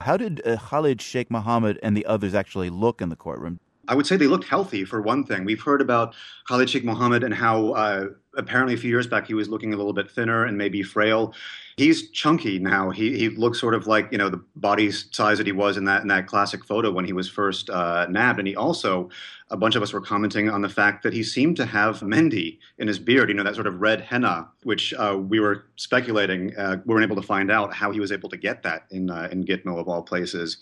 [0.00, 3.60] How did uh, Khalid Sheikh Mohammed and the others actually look in the courtroom?
[3.88, 5.44] I would say they looked healthy for one thing.
[5.44, 6.14] We've heard about
[6.48, 9.76] Khalid Sheikh Mohammed and how uh, apparently a few years back he was looking a
[9.76, 11.34] little bit thinner and maybe frail.
[11.76, 12.90] He's chunky now.
[12.90, 15.84] He he looks sort of like you know the body size that he was in
[15.86, 18.38] that in that classic photo when he was first uh, nabbed.
[18.38, 19.10] And he also,
[19.50, 22.58] a bunch of us were commenting on the fact that he seemed to have mehndi
[22.78, 23.28] in his beard.
[23.28, 26.56] You know that sort of red henna, which uh, we were speculating.
[26.56, 29.10] Uh, we weren't able to find out how he was able to get that in
[29.10, 30.58] uh, in Gitmo of all places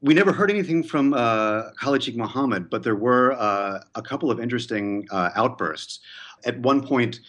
[0.00, 4.30] we never heard anything from uh, Khalid Sheikh Mohammed, but there were uh, a couple
[4.30, 6.00] of interesting uh, outbursts.
[6.44, 7.20] At one point,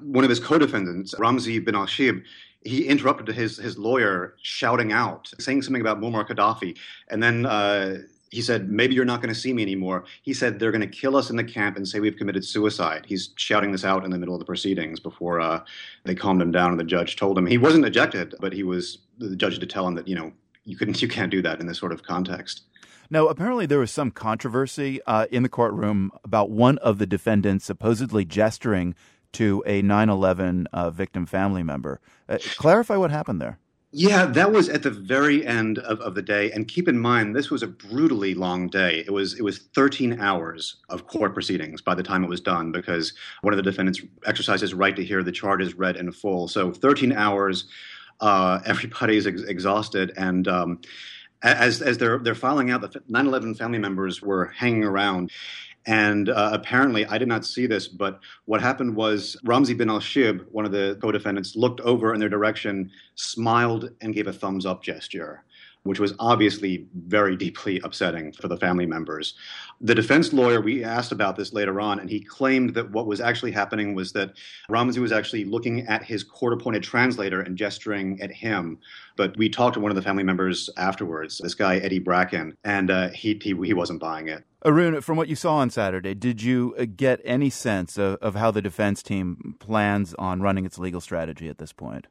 [0.00, 2.22] one of his co-defendants, Ramzi bin al-Shibh,
[2.64, 6.76] he interrupted his his lawyer shouting out, saying something about Muammar Gaddafi,
[7.08, 7.46] and then.
[7.46, 7.98] Uh,
[8.30, 10.04] he said, Maybe you're not going to see me anymore.
[10.22, 13.04] He said, They're going to kill us in the camp and say we've committed suicide.
[13.06, 15.60] He's shouting this out in the middle of the proceedings before uh,
[16.02, 17.46] they calmed him down and the judge told him.
[17.46, 20.32] He wasn't ejected, but he was, the judge to tell him that, you know,
[20.64, 22.62] you, couldn't, you can't do that in this sort of context.
[23.10, 27.64] Now, apparently, there was some controversy uh, in the courtroom about one of the defendants
[27.64, 28.94] supposedly gesturing
[29.32, 32.00] to a 9 11 uh, victim family member.
[32.28, 33.58] Uh, clarify what happened there.
[33.96, 36.50] Yeah, that was at the very end of, of the day.
[36.50, 39.04] And keep in mind, this was a brutally long day.
[39.06, 42.72] It was it was 13 hours of court proceedings by the time it was done
[42.72, 46.48] because one of the defendants exercised his right to hear the charges read in full.
[46.48, 47.66] So 13 hours,
[48.20, 50.12] uh, everybody's ex- exhausted.
[50.16, 50.80] And um,
[51.42, 55.30] as, as they're, they're filing out, the 9 11 family members were hanging around.
[55.86, 60.00] And uh, apparently, I did not see this, but what happened was Ramzi bin al
[60.00, 64.32] Shibh, one of the co defendants, looked over in their direction, smiled, and gave a
[64.32, 65.44] thumbs up gesture
[65.84, 69.34] which was obviously very deeply upsetting for the family members.
[69.80, 73.20] The defense lawyer, we asked about this later on, and he claimed that what was
[73.20, 74.32] actually happening was that
[74.70, 78.78] Ramzi was actually looking at his court appointed translator and gesturing at him.
[79.16, 82.90] But we talked to one of the family members afterwards, this guy, Eddie Bracken, and
[82.90, 84.44] uh, he, he, he wasn't buying it.
[84.64, 88.34] Arun, from what you saw on Saturday, did you uh, get any sense of, of
[88.34, 92.06] how the defense team plans on running its legal strategy at this point?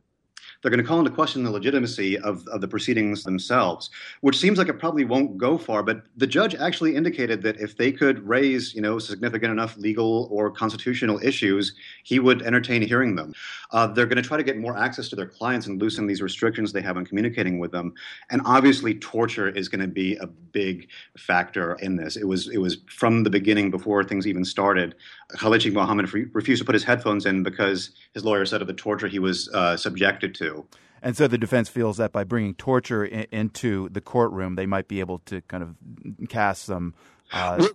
[0.64, 3.90] They're going to call into question the legitimacy of, of the proceedings themselves,
[4.22, 5.84] which seems like it probably won't go far.
[5.84, 10.30] But the judge actually indicated that if they could raise, you know, significant enough legal
[10.32, 13.34] or constitutional issues, he would entertain hearing them.
[13.72, 16.22] Uh, they're going to try to get more access to their clients and loosen these
[16.22, 17.94] restrictions they have on communicating with them.
[18.30, 22.16] And obviously, torture is going to be a big factor in this.
[22.16, 24.96] It was it was from the beginning before things even started.
[25.38, 28.74] Khalid Sheikh Mohammed refused to put his headphones in because his lawyer said of the
[28.74, 30.66] torture he was uh, subjected to.
[31.02, 34.88] And so the defense feels that by bringing torture in, into the courtroom, they might
[34.88, 35.76] be able to kind of
[36.30, 36.94] cast some
[37.34, 37.68] uh,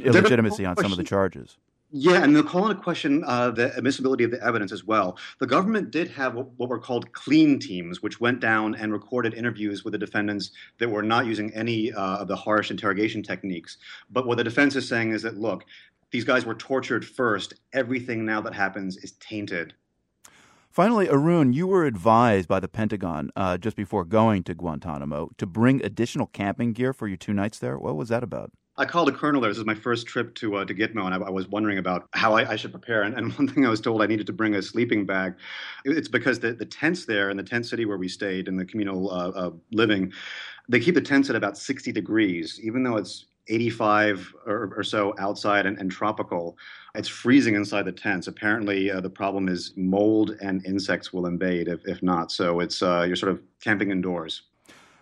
[0.00, 1.56] illegitimacy on some of the charges.
[1.96, 5.16] Yeah, and they'll call into question uh, the admissibility of the evidence as well.
[5.38, 9.84] The government did have what were called clean teams, which went down and recorded interviews
[9.84, 13.76] with the defendants that were not using any uh, of the harsh interrogation techniques.
[14.10, 15.66] But what the defense is saying is that, look,
[16.14, 17.54] these guys were tortured first.
[17.72, 19.74] Everything now that happens is tainted
[20.74, 25.46] Finally, Arun, you were advised by the Pentagon uh, just before going to Guantanamo to
[25.46, 27.78] bring additional camping gear for your two nights there.
[27.78, 28.50] What was that about?
[28.76, 29.52] I called a colonel there.
[29.52, 32.08] This is my first trip to uh, to Gitmo, and I, I, was wondering about
[32.12, 33.04] how I, I should prepare.
[33.04, 35.36] And, and, one thing I was told I needed to bring a sleeping bag.
[35.84, 38.64] It's because the, the tents there in the tent city where we stayed in the
[38.64, 40.12] communal uh, uh living,
[40.68, 45.14] they keep the tents at about 60 degrees, even though it's 85 or, or so
[45.18, 46.56] outside and, and, tropical.
[46.94, 48.26] It's freezing inside the tents.
[48.26, 52.32] Apparently, uh, the problem is mold and insects will invade if, if not.
[52.32, 54.42] So it's uh, you're sort of camping indoors.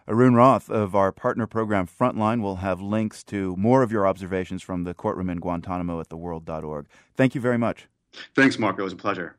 [0.08, 4.62] Arun Rath of our partner program Frontline will have links to more of your observations
[4.62, 6.86] from the courtroom in Guantanamo at theworld.org.
[7.14, 7.86] Thank you very much.
[8.34, 8.78] Thanks, Mark.
[8.78, 9.36] It was a pleasure.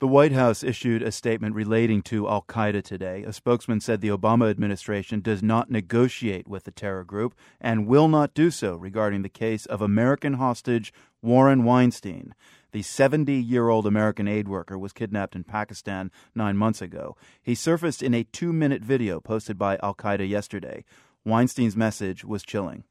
[0.00, 3.22] The White House issued a statement relating to Al Qaeda today.
[3.22, 8.08] A spokesman said the Obama administration does not negotiate with the terror group and will
[8.08, 12.34] not do so regarding the case of American hostage Warren Weinstein.
[12.72, 17.16] The 70 year old American aid worker was kidnapped in Pakistan nine months ago.
[17.40, 20.84] He surfaced in a two minute video posted by Al Qaeda yesterday.
[21.24, 22.82] Weinstein's message was chilling.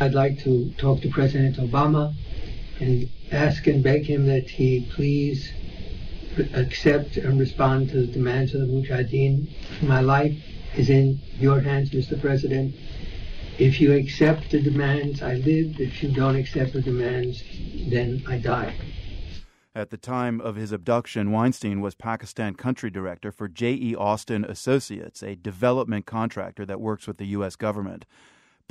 [0.00, 2.14] I'd like to talk to President Obama
[2.80, 5.52] and ask and beg him that he please
[6.54, 9.48] accept and respond to the demands of the Mujahideen.
[9.82, 10.36] My life
[10.74, 12.20] is in your hands, Mr.
[12.20, 12.74] President.
[13.58, 15.78] If you accept the demands, I live.
[15.78, 17.42] If you don't accept the demands,
[17.88, 18.74] then I die.
[19.74, 23.94] At the time of his abduction, Weinstein was Pakistan country director for J.E.
[23.96, 27.56] Austin Associates, a development contractor that works with the U.S.
[27.56, 28.04] government.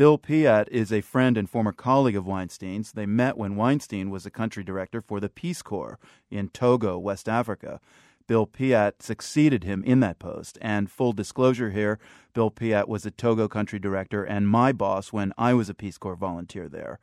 [0.02, 2.94] Bill Piatt is a friend and former colleague of Weinstein's.
[2.94, 6.00] They met when Weinstein was the country director for the Peace Corps
[6.32, 7.80] in Togo, West Africa.
[8.26, 10.58] Bill Piatt succeeded him in that post.
[10.60, 12.00] And full disclosure here,
[12.34, 16.00] Bill Piatt was the Togo country director and my boss when I was a Peace
[16.00, 16.98] Corps volunteer there.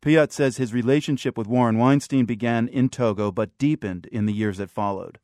[0.00, 4.56] Piatt says his relationship with Warren Weinstein began in Togo but deepened in the years
[4.56, 5.18] that followed.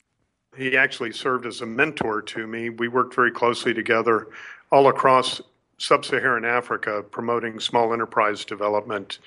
[0.58, 2.68] He actually served as a mentor to me.
[2.68, 4.26] We worked very closely together
[4.70, 5.40] all across
[5.78, 9.18] sub Saharan Africa promoting small enterprise development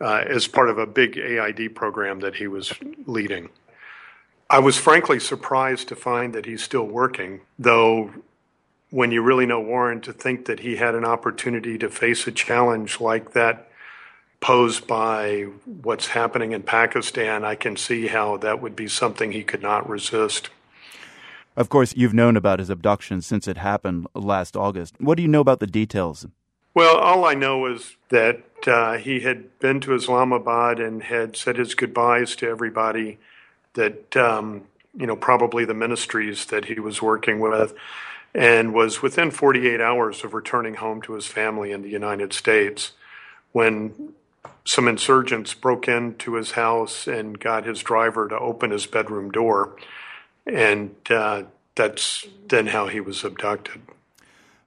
[0.00, 2.72] uh, as part of a big AID program that he was
[3.06, 3.50] leading.
[4.50, 8.10] I was frankly surprised to find that he's still working, though,
[8.90, 12.32] when you really know Warren, to think that he had an opportunity to face a
[12.32, 13.68] challenge like that
[14.40, 15.42] posed by
[15.82, 19.88] what's happening in Pakistan, I can see how that would be something he could not
[19.88, 20.50] resist.
[21.58, 24.94] Of course, you've known about his abduction since it happened last August.
[25.00, 26.24] What do you know about the details?
[26.72, 31.56] Well, all I know is that uh, he had been to Islamabad and had said
[31.56, 33.18] his goodbyes to everybody
[33.74, 37.74] that, um, you know, probably the ministries that he was working with,
[38.32, 42.92] and was within 48 hours of returning home to his family in the United States
[43.50, 44.12] when
[44.64, 49.74] some insurgents broke into his house and got his driver to open his bedroom door.
[50.48, 51.44] And uh,
[51.74, 53.82] that's then how he was abducted.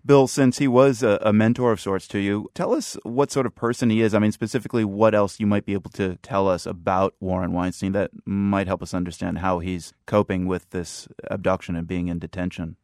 [0.03, 3.45] Bill, since he was a, a, mentor of sorts to you, tell us what sort
[3.45, 4.15] of person he is.
[4.15, 7.91] I mean, specifically, what else you might be able to tell us about Warren Weinstein
[7.91, 12.77] that might help us understand how he's coping with this abduction and being in detention.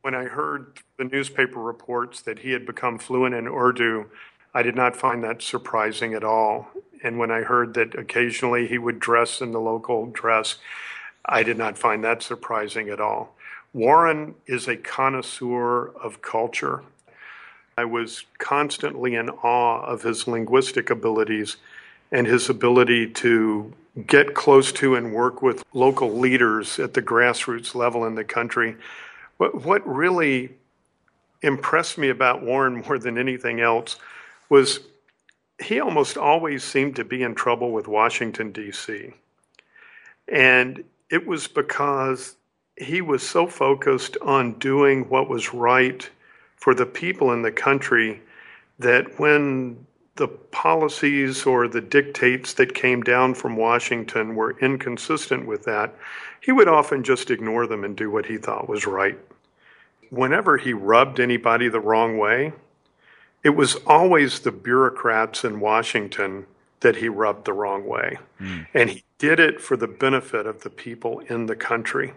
[0.00, 4.06] When I heard the newspaper reports that he had become fluent in Urdu,
[4.54, 6.68] I did not find that surprising at all.
[7.02, 10.56] And when I heard that occasionally he would dress in the local dress,
[11.24, 13.34] I did not find that surprising at all.
[13.72, 16.82] Warren is a connoisseur of culture.
[17.76, 21.56] I was constantly in awe of his linguistic abilities
[22.12, 23.72] and his ability to
[24.06, 28.76] get close to and work with local leaders at the grassroots level in the country.
[29.38, 30.50] What, what really
[31.42, 33.96] impressed me about Warren more than anything else
[34.48, 34.80] was
[35.62, 39.12] he almost always seemed to be in trouble with Washington, D.C.
[40.28, 42.36] And it was because
[42.76, 46.08] he was so focused on doing what was right
[46.56, 48.20] for the people in the country
[48.78, 49.86] that when
[50.16, 55.94] the policies or the dictates that came down from Washington were inconsistent with that,
[56.40, 59.18] he would often just ignore them and do what he thought was right.
[60.10, 62.52] Whenever he rubbed anybody the wrong way,
[63.42, 66.46] it was always the bureaucrats in Washington
[66.84, 68.18] that he rubbed the wrong way.
[68.40, 68.66] Mm.
[68.72, 72.14] And he did it for the benefit of the people in the country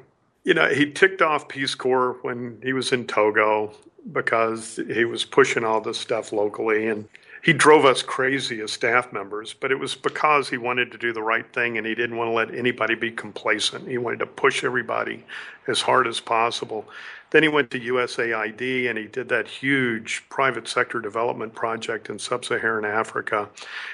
[0.48, 3.74] you know, he ticked off Peace Corps when he was in Togo
[4.14, 7.06] because he was pushing all this stuff locally and
[7.48, 11.14] he drove us crazy as staff members, but it was because he wanted to do
[11.14, 13.88] the right thing and he didn't want to let anybody be complacent.
[13.88, 15.24] He wanted to push everybody
[15.66, 16.86] as hard as possible.
[17.30, 22.20] Then he went to USAID and he did that huge private sector development project in
[22.20, 23.48] sub Saharan Africa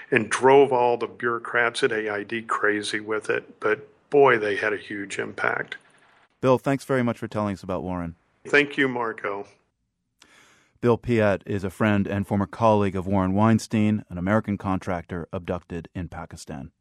[0.09, 3.59] and drove all the bureaucrats at AID crazy with it.
[3.59, 5.77] But boy, they had a huge impact.
[6.41, 8.15] Bill, thanks very much for telling us about Warren.
[8.47, 9.45] Thank you, Marco.
[10.83, 15.87] Bill Piatt is a friend and former colleague of Warren Weinstein, an American contractor abducted
[15.95, 16.73] in Pakistan.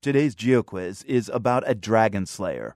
[0.00, 2.74] Today's GeoQuiz is about a dragon slayer.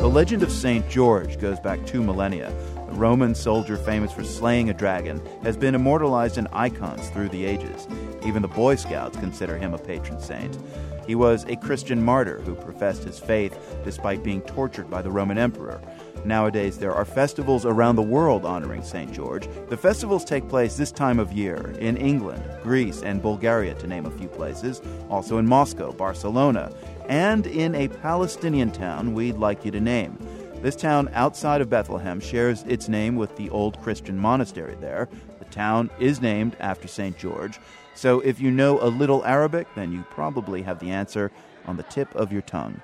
[0.00, 0.90] The legend of St.
[0.90, 2.52] George goes back two millennia.
[2.88, 7.44] The Roman soldier famous for slaying a dragon has been immortalized in icons through the
[7.44, 7.86] ages.
[8.26, 10.58] Even the Boy Scouts consider him a patron saint.
[11.06, 15.38] He was a Christian martyr who professed his faith despite being tortured by the Roman
[15.38, 15.80] emperor.
[16.24, 19.12] Nowadays, there are festivals around the world honoring St.
[19.12, 19.48] George.
[19.68, 24.06] The festivals take place this time of year in England, Greece, and Bulgaria, to name
[24.06, 24.80] a few places,
[25.10, 26.72] also in Moscow, Barcelona,
[27.08, 30.16] and in a Palestinian town we'd like you to name.
[30.62, 35.08] This town outside of Bethlehem shares its name with the old Christian monastery there.
[35.40, 37.18] The town is named after St.
[37.18, 37.58] George.
[37.94, 41.30] So if you know a little Arabic, then you probably have the answer
[41.66, 42.80] on the tip of your tongue.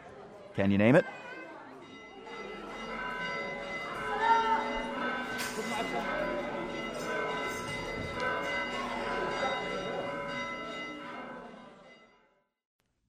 [0.55, 1.05] Can you name it?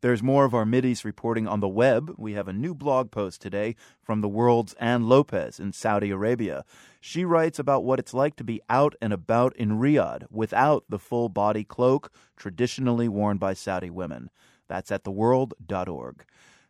[0.01, 2.13] There's more of our Mideast reporting on the web.
[2.17, 6.63] We have a new blog post today from the world's Anne Lopez in Saudi Arabia.
[7.01, 10.99] She writes about what it's like to be out and about in Riyadh without the
[10.99, 14.29] full body cloak traditionally worn by Saudi women.
[14.69, 16.23] That's at theworld.org.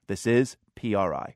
[0.07, 1.35] This is PRI.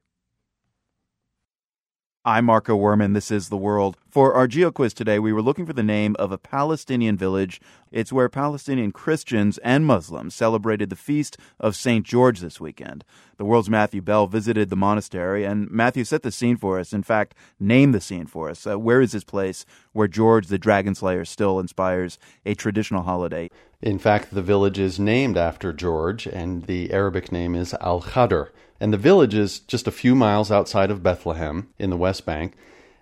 [2.25, 3.13] I'm Marco Werman.
[3.13, 3.97] This is The World.
[4.13, 7.59] For our Geo quiz today, we were looking for the name of a Palestinian village.
[7.91, 12.05] It's where Palestinian Christians and Muslims celebrated the feast of St.
[12.05, 13.03] George this weekend.
[13.37, 16.93] The World's Matthew Bell visited the monastery, and Matthew set the scene for us.
[16.93, 18.67] In fact, named the scene for us.
[18.67, 23.49] Uh, where is this place where George the Dragon Slayer still inspires a traditional holiday?
[23.81, 28.49] In fact, the village is named after George, and the Arabic name is Al Khadr.
[28.79, 32.53] And the village is just a few miles outside of Bethlehem in the West Bank.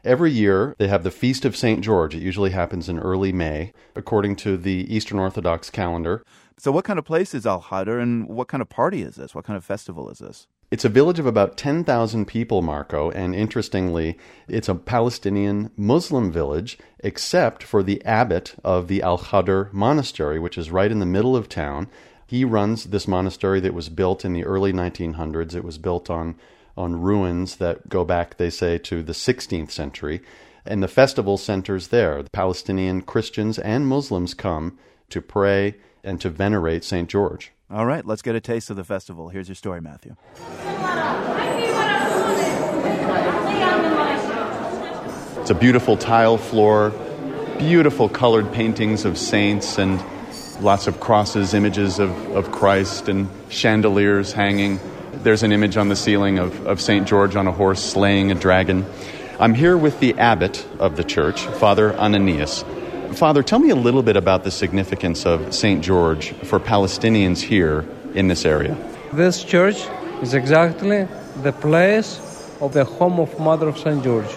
[0.03, 1.81] Every year, they have the Feast of St.
[1.81, 2.15] George.
[2.15, 6.23] It usually happens in early May, according to the Eastern Orthodox calendar.
[6.57, 9.35] So, what kind of place is Al Khadr, and what kind of party is this?
[9.35, 10.47] What kind of festival is this?
[10.71, 16.79] It's a village of about 10,000 people, Marco, and interestingly, it's a Palestinian Muslim village,
[16.99, 21.35] except for the abbot of the Al Khadr monastery, which is right in the middle
[21.35, 21.87] of town
[22.25, 25.53] He runs this monastery that was built in the early 1900s.
[25.53, 26.37] It was built on
[26.77, 30.21] on ruins that go back, they say, to the 16th century.
[30.65, 32.21] And the festival centers there.
[32.21, 34.77] The Palestinian Christians and Muslims come
[35.09, 37.09] to pray and to venerate St.
[37.09, 37.51] George.
[37.69, 39.29] All right, let's get a taste of the festival.
[39.29, 40.15] Here's your story, Matthew.
[45.39, 46.91] It's a beautiful tile floor,
[47.57, 50.03] beautiful colored paintings of saints, and
[50.61, 54.79] lots of crosses, images of, of Christ, and chandeliers hanging.
[55.23, 57.07] There's an image on the ceiling of, of St.
[57.07, 58.87] George on a horse slaying a dragon.
[59.39, 62.65] I'm here with the abbot of the church, Father Ananias.
[63.13, 65.83] Father, tell me a little bit about the significance of St.
[65.83, 68.75] George for Palestinians here in this area.
[69.13, 69.85] This church
[70.23, 71.07] is exactly
[71.43, 72.19] the place
[72.59, 74.03] of the home of Mother of St.
[74.03, 74.29] George.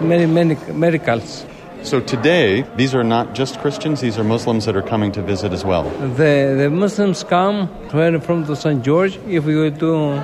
[0.00, 1.44] Many, many miracles.
[1.82, 5.52] So today, these are not just Christians, these are Muslims that are coming to visit
[5.52, 5.84] as well.
[6.16, 8.84] The, the Muslims come from the St.
[8.84, 9.16] George.
[9.28, 10.22] If you do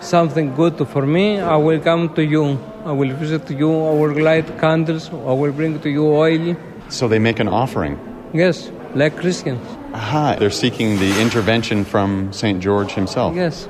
[0.00, 2.58] something good for me, I will come to you.
[2.84, 3.70] I will visit you.
[3.70, 5.08] I will light candles.
[5.10, 6.54] I will bring to you oil.
[6.88, 7.98] So they make an offering.
[8.32, 9.66] Yes, like Christians.
[9.92, 12.60] Aha, they're seeking the intervention from St.
[12.62, 13.34] George himself.
[13.34, 13.66] Yes,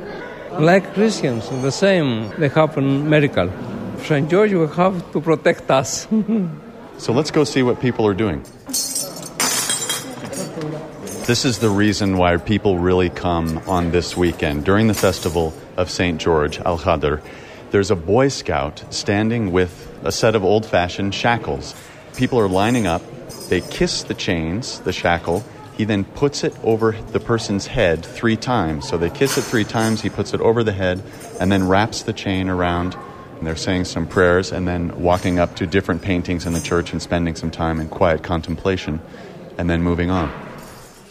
[0.58, 2.28] like Christians, the same.
[2.38, 3.50] They have a miracle.
[4.02, 4.28] St.
[4.28, 6.06] George will have to protect us.
[6.98, 8.42] So let's go see what people are doing.
[11.26, 14.64] This is the reason why people really come on this weekend.
[14.64, 16.20] During the festival of St.
[16.20, 17.20] George, Al Khadr,
[17.70, 21.74] there's a Boy Scout standing with a set of old fashioned shackles.
[22.16, 23.02] People are lining up,
[23.48, 25.44] they kiss the chains, the shackle.
[25.76, 28.88] He then puts it over the person's head three times.
[28.88, 31.02] So they kiss it three times, he puts it over the head,
[31.38, 32.96] and then wraps the chain around
[33.38, 36.92] and they're saying some prayers and then walking up to different paintings in the church
[36.92, 39.00] and spending some time in quiet contemplation
[39.58, 40.32] and then moving on.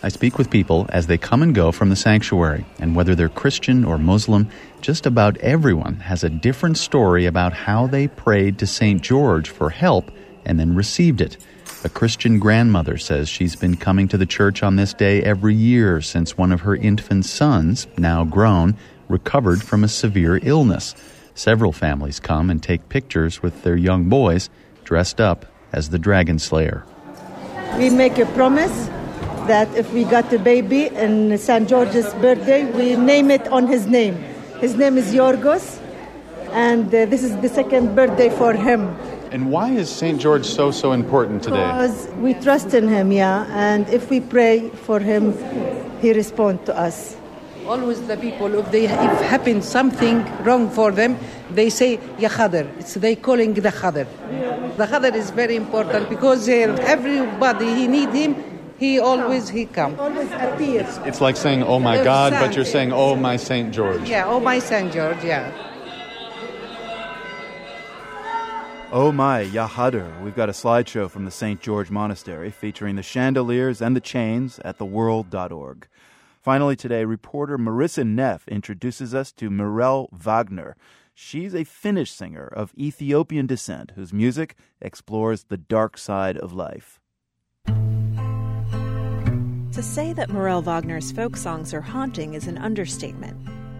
[0.03, 3.27] I speak with people as they come and go from the sanctuary, and whether they're
[3.27, 4.49] Christian or Muslim,
[4.81, 9.01] just about everyone has a different story about how they prayed to St.
[9.01, 10.11] George for help
[10.45, 11.37] and then received it.
[11.83, 16.01] A Christian grandmother says she's been coming to the church on this day every year
[16.01, 18.75] since one of her infant sons, now grown,
[19.09, 20.93] recovered from a severe illness.
[21.35, 24.49] Several families come and take pictures with their young boys
[24.85, 26.85] dressed up as the Dragon Slayer.
[27.77, 28.87] We make a promise
[29.47, 31.67] that if we got a baby in St.
[31.67, 34.15] George's birthday, we name it on his name.
[34.61, 35.81] His name is Yorgos,
[36.51, 38.87] and uh, this is the second birthday for him.
[39.31, 40.21] And why is St.
[40.21, 41.57] George so, so important today?
[41.57, 45.33] Because we trust in him, yeah, and if we pray for him,
[45.99, 47.17] he responds to us
[47.67, 51.17] always the people if they if happen something wrong for them
[51.51, 54.07] they say ya khadr it's they calling the khadr
[54.77, 58.35] the khadr is very important because everybody he need him
[58.77, 62.91] he always he come always appears it's like saying oh my god but you're saying
[62.91, 65.51] oh my saint george yeah oh my saint george yeah
[68.91, 70.21] Oh my, Yahadr.
[70.21, 71.59] We've got a slideshow from the St.
[71.59, 75.87] George Monastery featuring the chandeliers and the chains at theworld.org.
[76.45, 80.75] Finally, today, reporter Marissa Neff introduces us to Mirel Wagner.
[81.15, 86.99] She's a Finnish singer of Ethiopian descent whose music explores the dark side of life.
[87.65, 87.73] To
[89.81, 93.35] say that Mirel Wagner's folk songs are haunting is an understatement.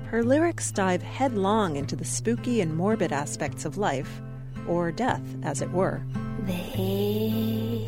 [0.07, 4.23] Her lyrics dive headlong into the spooky and morbid aspects of life,
[4.67, 6.01] or death, as it were.
[6.47, 7.87] The head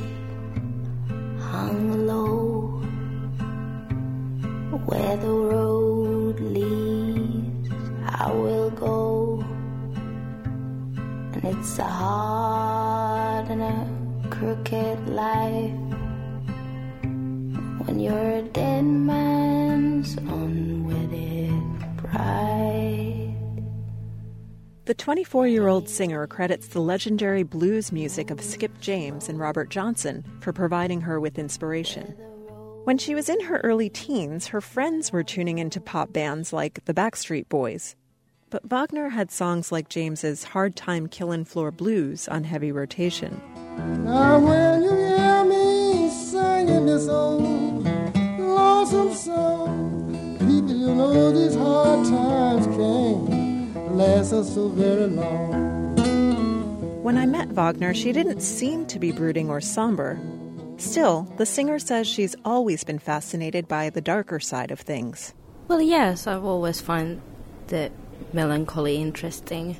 [1.41, 2.36] hung low
[4.86, 7.69] where the road leads,
[8.05, 9.43] I will go.
[11.34, 15.71] And it's a hard and a crooked life
[17.86, 23.36] when you're a dead man's unwedded bride.
[24.86, 29.69] The 24 year old singer credits the legendary blues music of Skip James and Robert
[29.69, 32.15] Johnson for providing her with inspiration.
[32.88, 36.85] When she was in her early teens, her friends were tuning into pop bands like
[36.85, 37.97] the Backstreet Boys.
[38.49, 43.41] But Wagner had songs like James's Hard Time Killin' Floor Blues on heavy rotation.
[44.05, 47.83] Now when you hear me singing this old
[48.39, 57.03] lonesome song, people, you know these hard times can't last us so very long.
[57.03, 60.17] When I met Wagner, she didn't seem to be brooding or somber.
[60.78, 65.34] Still, the singer says she's always been fascinated by the darker side of things.
[65.67, 67.21] Well, yes, I've always found
[67.67, 67.91] the
[68.32, 69.78] melancholy interesting.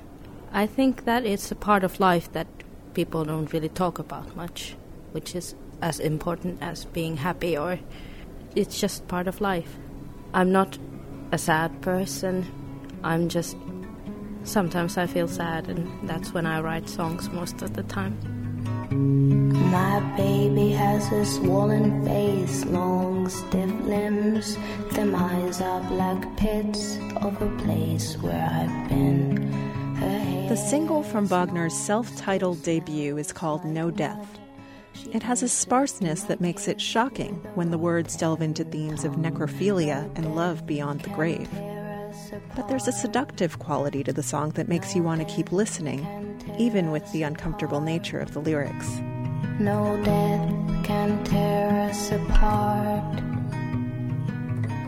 [0.51, 2.47] I think that it's a part of life that
[2.93, 4.75] people don't really talk about much,
[5.11, 7.79] which is as important as being happy or
[8.55, 9.77] it's just part of life.
[10.33, 10.77] I'm not
[11.31, 12.45] a sad person.
[13.03, 13.55] I'm just
[14.43, 18.36] sometimes I feel sad, and that's when I write songs most of the time.
[18.91, 24.57] My baby has a swollen face, long, stiff limbs.
[24.91, 29.47] Them eyes are black pits of a place where I've been.
[30.47, 34.39] The single from Wagner's self titled debut is called No Death.
[35.11, 39.17] It has a sparseness that makes it shocking when the words delve into themes of
[39.17, 41.49] necrophilia and love beyond the grave.
[42.55, 46.05] But there's a seductive quality to the song that makes you want to keep listening,
[46.57, 48.89] even with the uncomfortable nature of the lyrics.
[49.59, 53.23] No death can tear us apart.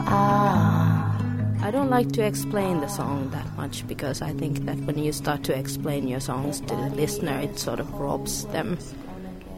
[0.06, 1.16] ah.
[1.62, 5.12] I don't like to explain the song that much because I think that when you
[5.12, 8.78] start to explain your songs to the listener, it sort of robs them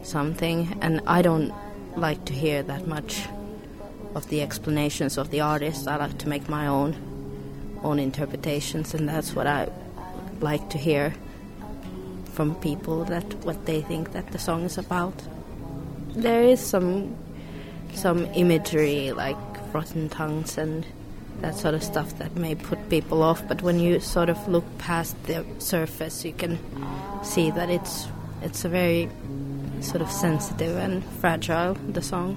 [0.03, 1.53] something, and I don't
[1.97, 3.27] like to hear that much
[4.15, 5.87] of the explanations of the artist.
[5.87, 6.95] I like to make my own
[7.83, 9.69] own interpretations, and that's what I
[10.39, 11.13] like to hear
[12.33, 15.13] from people that what they think that the song is about.
[16.09, 17.15] There is some
[17.93, 19.37] some imagery like
[19.73, 20.85] rotten tongues and
[21.41, 24.65] that sort of stuff that may put people off, but when you sort of look
[24.77, 26.57] past the surface, you can
[27.23, 28.07] see that it's
[28.41, 29.09] it's a very
[29.81, 32.35] sort of sensitive and fragile the song.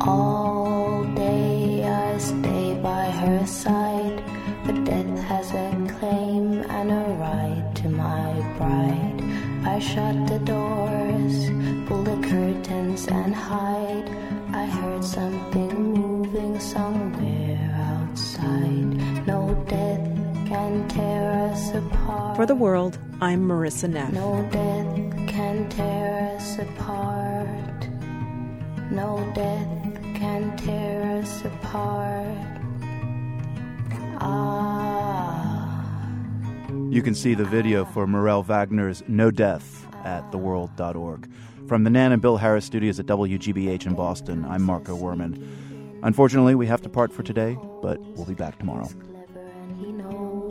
[0.00, 4.22] All day I stay by her side,
[4.64, 9.20] but death has a claim and a right to my bride.
[9.66, 11.50] I shut the doors,
[11.86, 14.08] pull the curtains, and hide.
[14.54, 19.26] I heard something moving somewhere outside.
[19.26, 20.08] No death
[20.48, 22.34] can tear us apart.
[22.36, 24.10] For the world, I'm Marissa Neff.
[24.14, 27.27] No death can tear us apart.
[28.90, 32.26] No death can tear us apart.
[34.20, 35.88] Ah.
[36.90, 41.30] You can see the video for Mirel Wagner's No Death at theworld.org.
[41.66, 45.46] From the Nan and Bill Harris studios at WGBH in Boston, I'm Marco Werman.
[46.02, 48.88] Unfortunately, we have to part for today, but we'll be back tomorrow.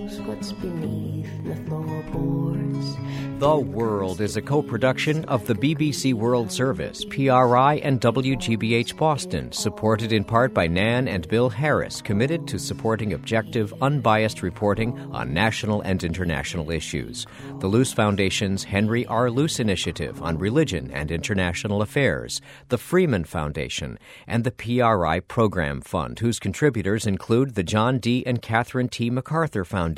[0.08, 2.96] Knows what's beneath the floorboards.
[3.40, 9.52] The World is a co production of the BBC World Service, PRI, and WGBH Boston,
[9.52, 15.34] supported in part by Nan and Bill Harris, committed to supporting objective, unbiased reporting on
[15.34, 17.28] national and international issues.
[17.60, 19.30] The Luce Foundation's Henry R.
[19.30, 26.18] Luce Initiative on Religion and International Affairs, the Freeman Foundation, and the PRI Program Fund,
[26.20, 28.24] whose contributors include the John D.
[28.26, 29.12] and Catherine T.
[29.12, 29.97] MacArthur Foundation,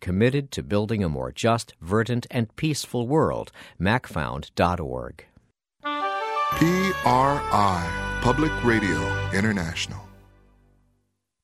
[0.00, 3.50] committed to building a more just, verdant, and peaceful world.
[3.80, 5.24] MacFound.org.
[6.52, 10.09] PRI, Public Radio International.